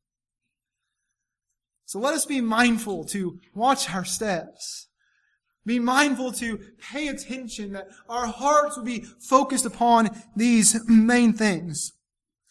So 1.88 2.00
let 2.00 2.14
us 2.14 2.26
be 2.26 2.42
mindful 2.42 3.06
to 3.06 3.40
watch 3.56 3.90
our 3.90 4.04
steps. 4.04 4.88
Be 5.66 5.80
mindful 5.80 6.34
to 6.34 6.60
pay 6.92 7.08
attention 7.08 7.72
that 7.72 7.88
our 8.10 8.28
hearts 8.28 8.76
will 8.76 8.84
be 8.84 9.06
focused 9.22 9.66
upon 9.66 10.10
these 10.36 10.78
main 10.90 11.32
things. 11.32 11.94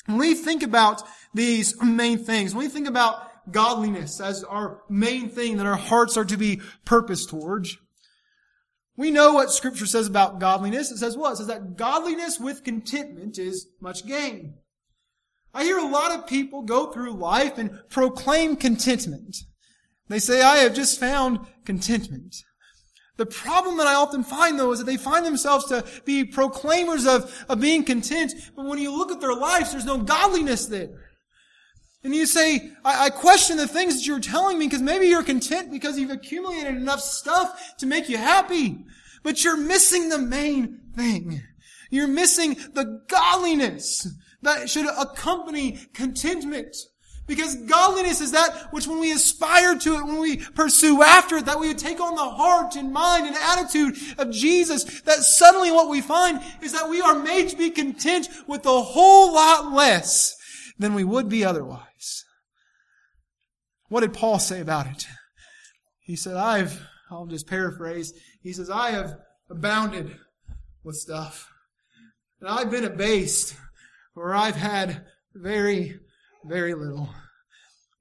When 0.07 0.17
we 0.17 0.35
think 0.35 0.63
about 0.63 1.03
these 1.35 1.79
main 1.83 2.19
things, 2.19 2.55
when 2.55 2.65
we 2.65 2.71
think 2.71 2.89
about 2.89 3.29
godliness 3.53 4.23
as 4.23 4.43
our 4.43 4.81
main 4.89 5.29
thing 5.29 5.59
that 5.59 5.67
our 5.67 5.77
hearts 5.77 6.17
are 6.17 6.25
to 6.25 6.39
be 6.39 6.63
purposed 6.87 7.29
towards, 7.29 7.77
we 8.97 9.11
know 9.11 9.35
what 9.35 9.51
scripture 9.51 9.85
says 9.85 10.07
about 10.07 10.41
godliness. 10.41 10.91
It 10.91 10.97
says 10.97 11.15
what? 11.15 11.33
It 11.33 11.37
says 11.37 11.49
that 11.49 11.77
godliness 11.77 12.41
with 12.41 12.65
contentment 12.65 13.39
is 13.39 13.67
much 13.83 14.07
gain. 14.07 14.55
I 15.57 15.65
hear 15.65 15.79
a 15.79 15.89
lot 15.89 16.13
of 16.13 16.27
people 16.27 16.61
go 16.61 16.93
through 16.93 17.13
life 17.13 17.57
and 17.57 17.71
proclaim 17.89 18.57
contentment. 18.57 19.39
They 20.09 20.19
say, 20.19 20.43
I 20.43 20.59
have 20.59 20.75
just 20.75 21.01
found 21.01 21.41
contentment. 21.65 22.37
The 23.17 23.25
problem 23.25 23.79
that 23.79 23.87
I 23.87 23.95
often 23.95 24.23
find 24.23 24.59
though 24.59 24.73
is 24.73 24.81
that 24.81 24.85
they 24.85 24.99
find 24.99 25.25
themselves 25.25 25.65
to 25.67 25.83
be 26.05 26.25
proclaimers 26.25 27.07
of, 27.07 27.47
of 27.49 27.59
being 27.59 27.85
content, 27.85 28.35
but 28.55 28.67
when 28.67 28.79
you 28.79 28.95
look 28.95 29.11
at 29.11 29.23
their 29.23 29.35
lives, 29.35 29.73
there's 29.73 29.87
no 29.87 29.97
godliness 29.97 30.67
there. 30.67 31.09
And 32.05 32.15
you 32.15 32.27
say, 32.27 32.73
I, 32.85 33.07
I 33.07 33.11
question 33.11 33.57
the 33.57 33.67
things 33.67 33.95
that 33.97 34.07
you're 34.07 34.21
telling 34.21 34.59
me 34.59 34.67
because 34.67 34.83
maybe 34.83 35.07
you're 35.07 35.23
content 35.23 35.71
because 35.71 35.99
you've 35.99 36.11
accumulated 36.11 36.77
enough 36.77 37.01
stuff 37.01 37.77
to 37.79 37.87
make 37.87 38.11
you 38.11 38.19
happy. 38.19 38.85
But 39.23 39.43
you're 39.43 39.57
missing 39.57 40.11
the 40.11 40.19
main 40.19 40.81
thing. 40.95 41.41
You're 41.91 42.09
missing 42.09 42.59
the 42.75 43.03
godliness 43.09 44.07
that 44.43 44.69
should 44.69 44.87
accompany 44.87 45.79
contentment. 45.93 46.77
Because 47.27 47.57
godliness 47.57 48.21
is 48.21 48.33
that 48.33 48.69
which 48.73 48.87
when 48.87 49.01
we 49.01 49.11
aspire 49.11 49.77
to 49.77 49.97
it, 49.97 50.07
when 50.07 50.21
we 50.21 50.37
pursue 50.37 51.03
after 51.03 51.37
it, 51.37 51.47
that 51.47 51.59
we 51.59 51.69
would 51.69 51.79
take 51.79 52.01
on 52.01 52.15
the 52.15 52.23
heart 52.23 52.77
and 52.77 52.93
mind 52.93 53.27
and 53.27 53.35
attitude 53.35 53.97
of 54.19 54.31
Jesus, 54.31 55.01
that 55.03 55.25
suddenly 55.25 55.73
what 55.73 55.89
we 55.89 56.01
find 56.01 56.41
is 56.63 56.73
that 56.73 56.89
we 56.89 57.01
are 57.01 57.19
made 57.19 57.49
to 57.49 57.57
be 57.57 57.71
content 57.71 58.29
with 58.47 58.65
a 58.65 58.81
whole 58.81 59.35
lot 59.35 59.73
less 59.73 60.37
than 60.79 60.95
we 60.95 61.03
would 61.03 61.29
be 61.29 61.45
otherwise. 61.45 62.25
What 63.89 64.01
did 64.01 64.15
Paul 64.15 64.39
say 64.39 64.61
about 64.61 64.87
it? 64.87 65.07
He 65.99 66.15
said, 66.15 66.37
I've, 66.37 66.81
I'll 67.11 67.27
just 67.27 67.49
paraphrase, 67.49 68.13
he 68.41 68.53
says, 68.53 68.71
I 68.71 68.91
have 68.91 69.17
abounded 69.51 70.17
with 70.85 70.95
stuff. 70.95 71.49
And 72.41 72.49
I've 72.49 72.71
been 72.71 72.85
abased 72.85 73.57
where 74.17 74.35
I've 74.35 74.57
had 74.57 75.05
very, 75.35 76.01
very 76.43 76.73
little. 76.73 77.11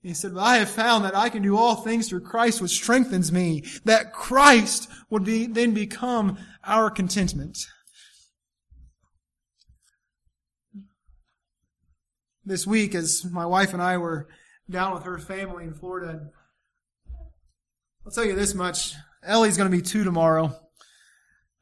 He 0.01 0.13
said, 0.13 0.33
well, 0.33 0.45
I 0.45 0.57
have 0.57 0.69
found 0.69 1.03
that 1.03 1.15
I 1.15 1.27
can 1.27 1.41
do 1.41 1.57
all 1.57 1.75
things 1.75 2.07
through 2.07 2.21
Christ 2.21 2.61
which 2.61 2.71
strengthens 2.71 3.33
me. 3.33 3.65
That 3.83 4.13
Christ 4.13 4.87
would 5.09 5.25
be, 5.25 5.45
then 5.45 5.73
become 5.73 6.37
our 6.63 6.89
contentment. 6.89 7.67
This 12.45 12.65
week, 12.65 12.95
as 12.95 13.25
my 13.25 13.45
wife 13.45 13.73
and 13.73 13.81
I 13.81 13.97
were 13.97 14.29
down 14.69 14.93
with 14.93 15.03
her 15.03 15.17
family 15.17 15.65
in 15.65 15.73
Florida, 15.73 16.29
I'll 18.05 18.11
tell 18.11 18.25
you 18.25 18.35
this 18.35 18.53
much. 18.53 18.93
Ellie's 19.21 19.57
going 19.57 19.69
to 19.69 19.75
be 19.75 19.83
two 19.83 20.05
tomorrow. 20.05 20.57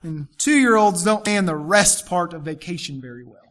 And 0.03 0.27
two 0.37 0.59
year 0.59 0.75
olds 0.75 1.03
don't 1.03 1.21
stand 1.21 1.47
the 1.47 1.55
rest 1.55 2.05
part 2.05 2.33
of 2.33 2.43
vacation 2.43 3.01
very 3.01 3.25
well. 3.25 3.42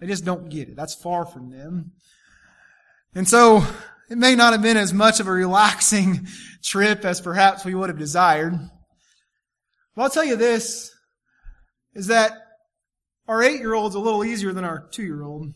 They 0.00 0.06
just 0.06 0.24
don't 0.24 0.48
get 0.48 0.68
it. 0.68 0.76
That's 0.76 0.94
far 0.94 1.24
from 1.24 1.50
them. 1.50 1.92
And 3.14 3.28
so 3.28 3.64
it 4.10 4.18
may 4.18 4.34
not 4.34 4.52
have 4.52 4.62
been 4.62 4.76
as 4.76 4.92
much 4.92 5.20
of 5.20 5.26
a 5.26 5.32
relaxing 5.32 6.26
trip 6.62 7.04
as 7.04 7.20
perhaps 7.20 7.64
we 7.64 7.74
would 7.74 7.88
have 7.88 7.98
desired. 7.98 8.52
But 9.94 10.02
I'll 10.02 10.10
tell 10.10 10.24
you 10.24 10.36
this, 10.36 10.92
is 11.94 12.08
that 12.08 12.32
our 13.26 13.42
eight-year-old's 13.42 13.94
a 13.94 14.00
little 14.00 14.24
easier 14.24 14.52
than 14.52 14.64
our 14.64 14.86
two-year-old. 14.92 15.54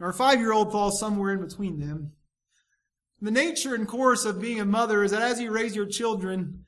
Our 0.00 0.12
five-year-old 0.12 0.72
falls 0.72 0.98
somewhere 0.98 1.32
in 1.32 1.40
between 1.40 1.80
them. 1.80 2.12
The 3.20 3.30
nature 3.30 3.74
and 3.74 3.88
course 3.88 4.24
of 4.26 4.40
being 4.40 4.60
a 4.60 4.66
mother 4.66 5.02
is 5.02 5.12
that 5.12 5.22
as 5.22 5.40
you 5.40 5.50
raise 5.50 5.74
your 5.74 5.86
children, 5.86 6.66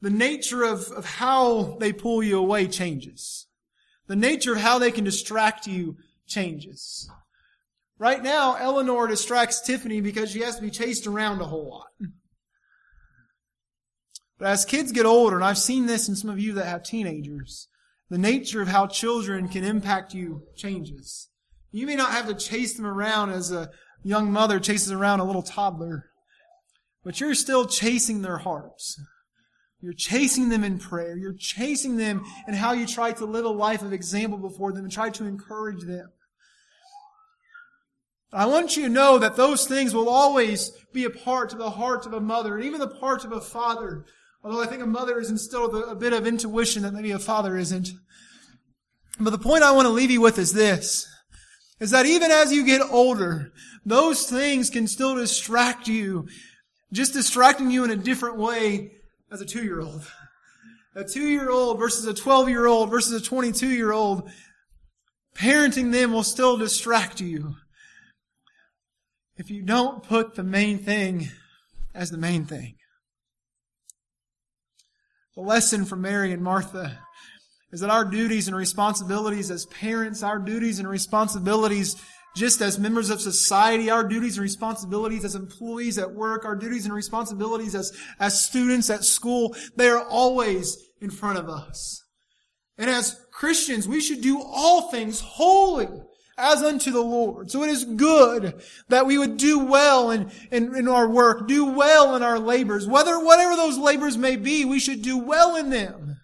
the 0.00 0.10
nature 0.10 0.64
of, 0.64 0.90
of 0.90 1.04
how 1.04 1.76
they 1.78 1.92
pull 1.92 2.22
you 2.24 2.38
away 2.38 2.66
changes. 2.66 3.46
The 4.08 4.16
nature 4.16 4.52
of 4.52 4.58
how 4.58 4.78
they 4.78 4.90
can 4.90 5.04
distract 5.04 5.66
you 5.66 5.96
changes. 6.26 7.10
Right 7.98 8.22
now, 8.22 8.56
Eleanor 8.56 9.06
distracts 9.06 9.60
Tiffany 9.60 10.00
because 10.00 10.32
she 10.32 10.40
has 10.40 10.56
to 10.56 10.62
be 10.62 10.70
chased 10.70 11.06
around 11.06 11.40
a 11.40 11.44
whole 11.44 11.70
lot. 11.70 12.10
But 14.38 14.48
as 14.48 14.64
kids 14.64 14.90
get 14.90 15.06
older, 15.06 15.36
and 15.36 15.44
I've 15.44 15.58
seen 15.58 15.86
this 15.86 16.08
in 16.08 16.16
some 16.16 16.28
of 16.28 16.40
you 16.40 16.52
that 16.54 16.66
have 16.66 16.82
teenagers, 16.82 17.68
the 18.10 18.18
nature 18.18 18.60
of 18.60 18.68
how 18.68 18.88
children 18.88 19.48
can 19.48 19.62
impact 19.62 20.14
you 20.14 20.42
changes. 20.56 21.28
You 21.70 21.86
may 21.86 21.94
not 21.94 22.10
have 22.10 22.26
to 22.26 22.34
chase 22.34 22.74
them 22.74 22.84
around 22.84 23.30
as 23.30 23.52
a 23.52 23.70
young 24.02 24.32
mother 24.32 24.58
chases 24.58 24.90
around 24.90 25.20
a 25.20 25.24
little 25.24 25.42
toddler, 25.42 26.10
but 27.04 27.20
you're 27.20 27.36
still 27.36 27.66
chasing 27.66 28.22
their 28.22 28.38
hearts. 28.38 29.00
You're 29.82 29.92
chasing 29.92 30.48
them 30.48 30.62
in 30.62 30.78
prayer. 30.78 31.16
You're 31.16 31.34
chasing 31.34 31.96
them 31.96 32.24
in 32.46 32.54
how 32.54 32.72
you 32.72 32.86
try 32.86 33.10
to 33.12 33.24
live 33.24 33.44
a 33.44 33.48
life 33.48 33.82
of 33.82 33.92
example 33.92 34.38
before 34.38 34.72
them 34.72 34.84
and 34.84 34.92
try 34.92 35.10
to 35.10 35.24
encourage 35.24 35.82
them. 35.82 36.08
I 38.32 38.46
want 38.46 38.76
you 38.76 38.84
to 38.84 38.88
know 38.88 39.18
that 39.18 39.34
those 39.34 39.66
things 39.66 39.92
will 39.92 40.08
always 40.08 40.70
be 40.92 41.04
a 41.04 41.10
part 41.10 41.52
of 41.52 41.58
the 41.58 41.70
heart 41.70 42.06
of 42.06 42.12
a 42.12 42.20
mother 42.20 42.56
and 42.56 42.64
even 42.64 42.78
the 42.78 42.86
part 42.86 43.24
of 43.24 43.32
a 43.32 43.40
father. 43.40 44.06
Although 44.44 44.62
I 44.62 44.66
think 44.66 44.82
a 44.82 44.86
mother 44.86 45.18
is 45.18 45.30
instilled 45.30 45.74
a 45.74 45.96
bit 45.96 46.12
of 46.12 46.28
intuition 46.28 46.84
that 46.84 46.94
maybe 46.94 47.10
a 47.10 47.18
father 47.18 47.56
isn't. 47.56 47.90
But 49.18 49.30
the 49.30 49.38
point 49.38 49.64
I 49.64 49.72
want 49.72 49.86
to 49.86 49.92
leave 49.92 50.12
you 50.12 50.20
with 50.20 50.38
is 50.38 50.52
this, 50.52 51.06
is 51.80 51.90
that 51.90 52.06
even 52.06 52.30
as 52.30 52.52
you 52.52 52.64
get 52.64 52.80
older, 52.80 53.52
those 53.84 54.30
things 54.30 54.70
can 54.70 54.86
still 54.86 55.16
distract 55.16 55.88
you, 55.88 56.28
just 56.92 57.12
distracting 57.12 57.70
you 57.70 57.84
in 57.84 57.90
a 57.90 57.96
different 57.96 58.38
way 58.38 58.92
as 59.32 59.40
a 59.40 59.46
two-year-old. 59.46 60.06
A 60.94 61.04
two-year-old 61.04 61.78
versus 61.78 62.06
a 62.06 62.12
12-year-old 62.12 62.90
versus 62.90 63.26
a 63.26 63.30
22-year-old, 63.30 64.30
parenting 65.34 65.90
them 65.90 66.12
will 66.12 66.22
still 66.22 66.58
distract 66.58 67.20
you 67.20 67.56
if 69.36 69.50
you 69.50 69.62
don't 69.62 70.02
put 70.02 70.34
the 70.34 70.42
main 70.42 70.78
thing 70.78 71.30
as 71.94 72.10
the 72.10 72.18
main 72.18 72.44
thing. 72.44 72.74
The 75.34 75.40
lesson 75.40 75.86
from 75.86 76.02
Mary 76.02 76.32
and 76.32 76.42
Martha 76.42 76.98
is 77.72 77.80
that 77.80 77.88
our 77.88 78.04
duties 78.04 78.48
and 78.48 78.56
responsibilities 78.56 79.50
as 79.50 79.64
parents, 79.64 80.22
our 80.22 80.38
duties 80.38 80.78
and 80.78 80.86
responsibilities 80.86 81.96
just 82.34 82.60
as 82.62 82.78
members 82.78 83.10
of 83.10 83.20
society, 83.20 83.90
our 83.90 84.06
duties 84.06 84.36
and 84.36 84.42
responsibilities 84.42 85.24
as 85.24 85.34
employees 85.34 85.98
at 85.98 86.12
work, 86.12 86.44
our 86.44 86.56
duties 86.56 86.84
and 86.84 86.94
responsibilities 86.94 87.74
as, 87.74 87.92
as 88.18 88.44
students 88.44 88.88
at 88.90 89.04
school, 89.04 89.54
they 89.76 89.88
are 89.88 90.04
always 90.04 90.78
in 91.00 91.10
front 91.10 91.38
of 91.38 91.48
us. 91.48 92.02
And 92.78 92.88
as 92.88 93.20
Christians, 93.32 93.86
we 93.86 94.00
should 94.00 94.22
do 94.22 94.40
all 94.40 94.90
things 94.90 95.20
wholly 95.20 95.88
as 96.38 96.62
unto 96.62 96.90
the 96.90 97.02
Lord. 97.02 97.50
So 97.50 97.62
it 97.62 97.70
is 97.70 97.84
good 97.84 98.62
that 98.88 99.06
we 99.06 99.18
would 99.18 99.36
do 99.36 99.58
well 99.58 100.10
in, 100.10 100.30
in, 100.50 100.74
in, 100.74 100.88
our 100.88 101.08
work, 101.08 101.46
do 101.46 101.66
well 101.66 102.16
in 102.16 102.22
our 102.22 102.38
labors. 102.38 102.86
Whether, 102.86 103.22
whatever 103.22 103.54
those 103.54 103.78
labors 103.78 104.16
may 104.16 104.36
be, 104.36 104.64
we 104.64 104.80
should 104.80 105.02
do 105.02 105.18
well 105.18 105.56
in 105.56 105.70
them. 105.70 106.16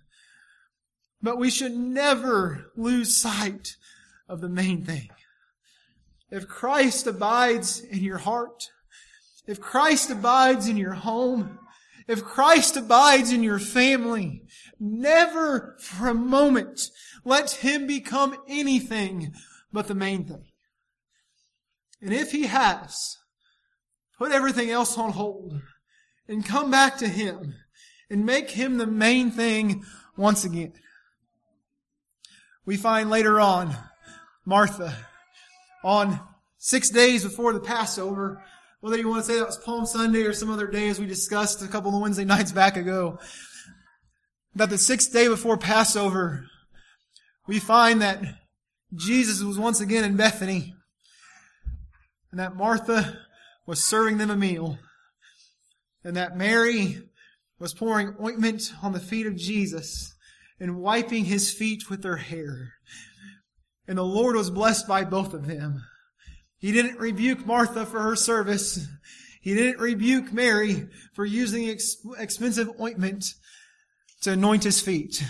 But 1.20 1.38
we 1.38 1.50
should 1.50 1.72
never 1.72 2.70
lose 2.76 3.20
sight 3.20 3.76
of 4.28 4.40
the 4.40 4.48
main 4.48 4.84
thing. 4.84 5.10
If 6.30 6.46
Christ 6.46 7.06
abides 7.06 7.80
in 7.80 8.02
your 8.02 8.18
heart, 8.18 8.70
if 9.46 9.60
Christ 9.60 10.10
abides 10.10 10.68
in 10.68 10.76
your 10.76 10.92
home, 10.92 11.58
if 12.06 12.24
Christ 12.24 12.76
abides 12.76 13.32
in 13.32 13.42
your 13.42 13.58
family, 13.58 14.42
never 14.78 15.76
for 15.80 16.08
a 16.08 16.14
moment 16.14 16.90
let 17.24 17.50
him 17.50 17.86
become 17.86 18.36
anything 18.48 19.34
but 19.72 19.86
the 19.86 19.94
main 19.94 20.24
thing. 20.24 20.44
And 22.00 22.12
if 22.12 22.32
he 22.32 22.46
has, 22.46 23.16
put 24.18 24.32
everything 24.32 24.70
else 24.70 24.96
on 24.96 25.12
hold 25.12 25.60
and 26.26 26.44
come 26.44 26.70
back 26.70 26.98
to 26.98 27.08
him 27.08 27.54
and 28.10 28.24
make 28.24 28.50
him 28.50 28.78
the 28.78 28.86
main 28.86 29.30
thing 29.30 29.84
once 30.16 30.44
again. 30.44 30.72
We 32.64 32.76
find 32.76 33.10
later 33.10 33.40
on 33.40 33.76
Martha 34.44 34.94
on 35.84 36.20
six 36.58 36.90
days 36.90 37.24
before 37.24 37.52
the 37.52 37.60
Passover, 37.60 38.42
whether 38.80 38.96
you 38.96 39.08
want 39.08 39.24
to 39.24 39.30
say 39.30 39.38
that 39.38 39.46
was 39.46 39.58
Palm 39.58 39.86
Sunday 39.86 40.22
or 40.22 40.32
some 40.32 40.50
other 40.50 40.66
day 40.66 40.88
as 40.88 41.00
we 41.00 41.06
discussed 41.06 41.62
a 41.62 41.68
couple 41.68 41.94
of 41.94 42.00
Wednesday 42.00 42.24
nights 42.24 42.52
back 42.52 42.76
ago, 42.76 43.18
that 44.54 44.70
the 44.70 44.78
sixth 44.78 45.12
day 45.12 45.28
before 45.28 45.56
Passover, 45.56 46.46
we 47.46 47.58
find 47.58 48.02
that 48.02 48.22
Jesus 48.94 49.42
was 49.42 49.58
once 49.58 49.80
again 49.80 50.04
in 50.04 50.16
Bethany 50.16 50.74
and 52.30 52.40
that 52.40 52.56
Martha 52.56 53.18
was 53.66 53.82
serving 53.82 54.18
them 54.18 54.30
a 54.30 54.36
meal 54.36 54.78
and 56.04 56.16
that 56.16 56.36
Mary 56.36 57.02
was 57.58 57.74
pouring 57.74 58.14
ointment 58.22 58.72
on 58.82 58.92
the 58.92 59.00
feet 59.00 59.26
of 59.26 59.36
Jesus 59.36 60.14
and 60.60 60.78
wiping 60.78 61.24
his 61.24 61.52
feet 61.52 61.90
with 61.90 62.02
her 62.04 62.16
hair. 62.16 62.74
And 63.88 63.98
the 63.98 64.04
Lord 64.04 64.36
was 64.36 64.50
blessed 64.50 64.86
by 64.86 65.04
both 65.04 65.32
of 65.34 65.46
them. 65.46 65.82
He 66.58 66.72
didn't 66.72 66.98
rebuke 66.98 67.46
Martha 67.46 67.86
for 67.86 68.02
her 68.02 68.14
service. 68.14 68.86
He 69.40 69.54
didn't 69.54 69.80
rebuke 69.80 70.32
Mary 70.32 70.88
for 71.14 71.24
using 71.24 71.68
ex- 71.68 71.96
expensive 72.18 72.68
ointment 72.80 73.24
to 74.22 74.32
anoint 74.32 74.64
his 74.64 74.80
feet. 74.80 75.24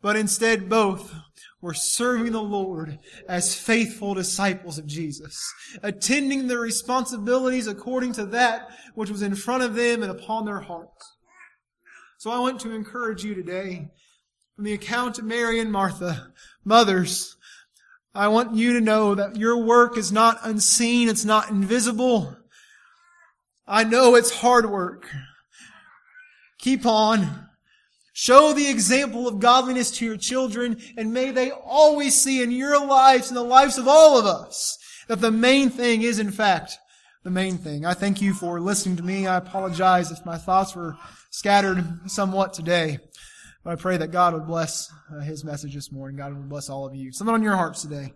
But 0.00 0.16
instead 0.16 0.68
both 0.68 1.12
were 1.60 1.74
serving 1.74 2.32
the 2.32 2.42
Lord 2.42 2.98
as 3.28 3.54
faithful 3.54 4.14
disciples 4.14 4.78
of 4.78 4.86
Jesus, 4.86 5.40
attending 5.82 6.46
their 6.46 6.58
responsibilities 6.58 7.66
according 7.66 8.12
to 8.14 8.26
that 8.26 8.68
which 8.94 9.10
was 9.10 9.22
in 9.22 9.34
front 9.34 9.62
of 9.62 9.74
them 9.74 10.02
and 10.02 10.10
upon 10.10 10.44
their 10.44 10.60
hearts. 10.60 11.16
So 12.18 12.30
I 12.30 12.38
want 12.38 12.60
to 12.60 12.72
encourage 12.72 13.24
you 13.24 13.34
today 13.34 13.90
from 14.54 14.64
the 14.64 14.72
account 14.72 15.18
of 15.18 15.24
Mary 15.24 15.60
and 15.60 15.72
Martha, 15.72 16.32
mothers, 16.64 17.36
I 18.14 18.28
want 18.28 18.54
you 18.54 18.74
to 18.74 18.80
know 18.80 19.14
that 19.14 19.36
your 19.36 19.56
work 19.56 19.96
is 19.96 20.12
not 20.12 20.40
unseen. 20.42 21.08
It's 21.08 21.24
not 21.24 21.50
invisible. 21.50 22.36
I 23.66 23.84
know 23.84 24.14
it's 24.14 24.30
hard 24.30 24.68
work. 24.70 25.08
Keep 26.58 26.84
on. 26.84 27.48
Show 28.12 28.52
the 28.52 28.68
example 28.68 29.26
of 29.26 29.40
godliness 29.40 29.90
to 29.92 30.04
your 30.04 30.18
children 30.18 30.76
and 30.98 31.14
may 31.14 31.30
they 31.30 31.50
always 31.50 32.20
see 32.22 32.42
in 32.42 32.50
your 32.50 32.84
lives 32.86 33.28
and 33.28 33.36
the 33.36 33.42
lives 33.42 33.78
of 33.78 33.88
all 33.88 34.18
of 34.18 34.26
us 34.26 34.76
that 35.08 35.20
the 35.20 35.30
main 35.30 35.70
thing 35.70 36.02
is 36.02 36.18
in 36.18 36.30
fact 36.30 36.78
the 37.24 37.30
main 37.30 37.56
thing. 37.56 37.86
I 37.86 37.94
thank 37.94 38.20
you 38.20 38.34
for 38.34 38.60
listening 38.60 38.96
to 38.96 39.02
me. 39.02 39.26
I 39.26 39.36
apologize 39.36 40.10
if 40.10 40.26
my 40.26 40.36
thoughts 40.36 40.76
were 40.76 40.96
scattered 41.30 41.84
somewhat 42.06 42.52
today. 42.52 42.98
But 43.64 43.72
I 43.72 43.76
pray 43.76 43.96
that 43.96 44.08
God 44.08 44.34
would 44.34 44.46
bless 44.46 44.92
uh, 45.12 45.20
his 45.20 45.44
message 45.44 45.74
this 45.74 45.92
morning. 45.92 46.16
God 46.16 46.34
would 46.34 46.48
bless 46.48 46.68
all 46.68 46.86
of 46.86 46.94
you. 46.94 47.12
Something 47.12 47.34
on 47.34 47.42
your 47.42 47.56
hearts 47.56 47.82
today. 47.82 48.12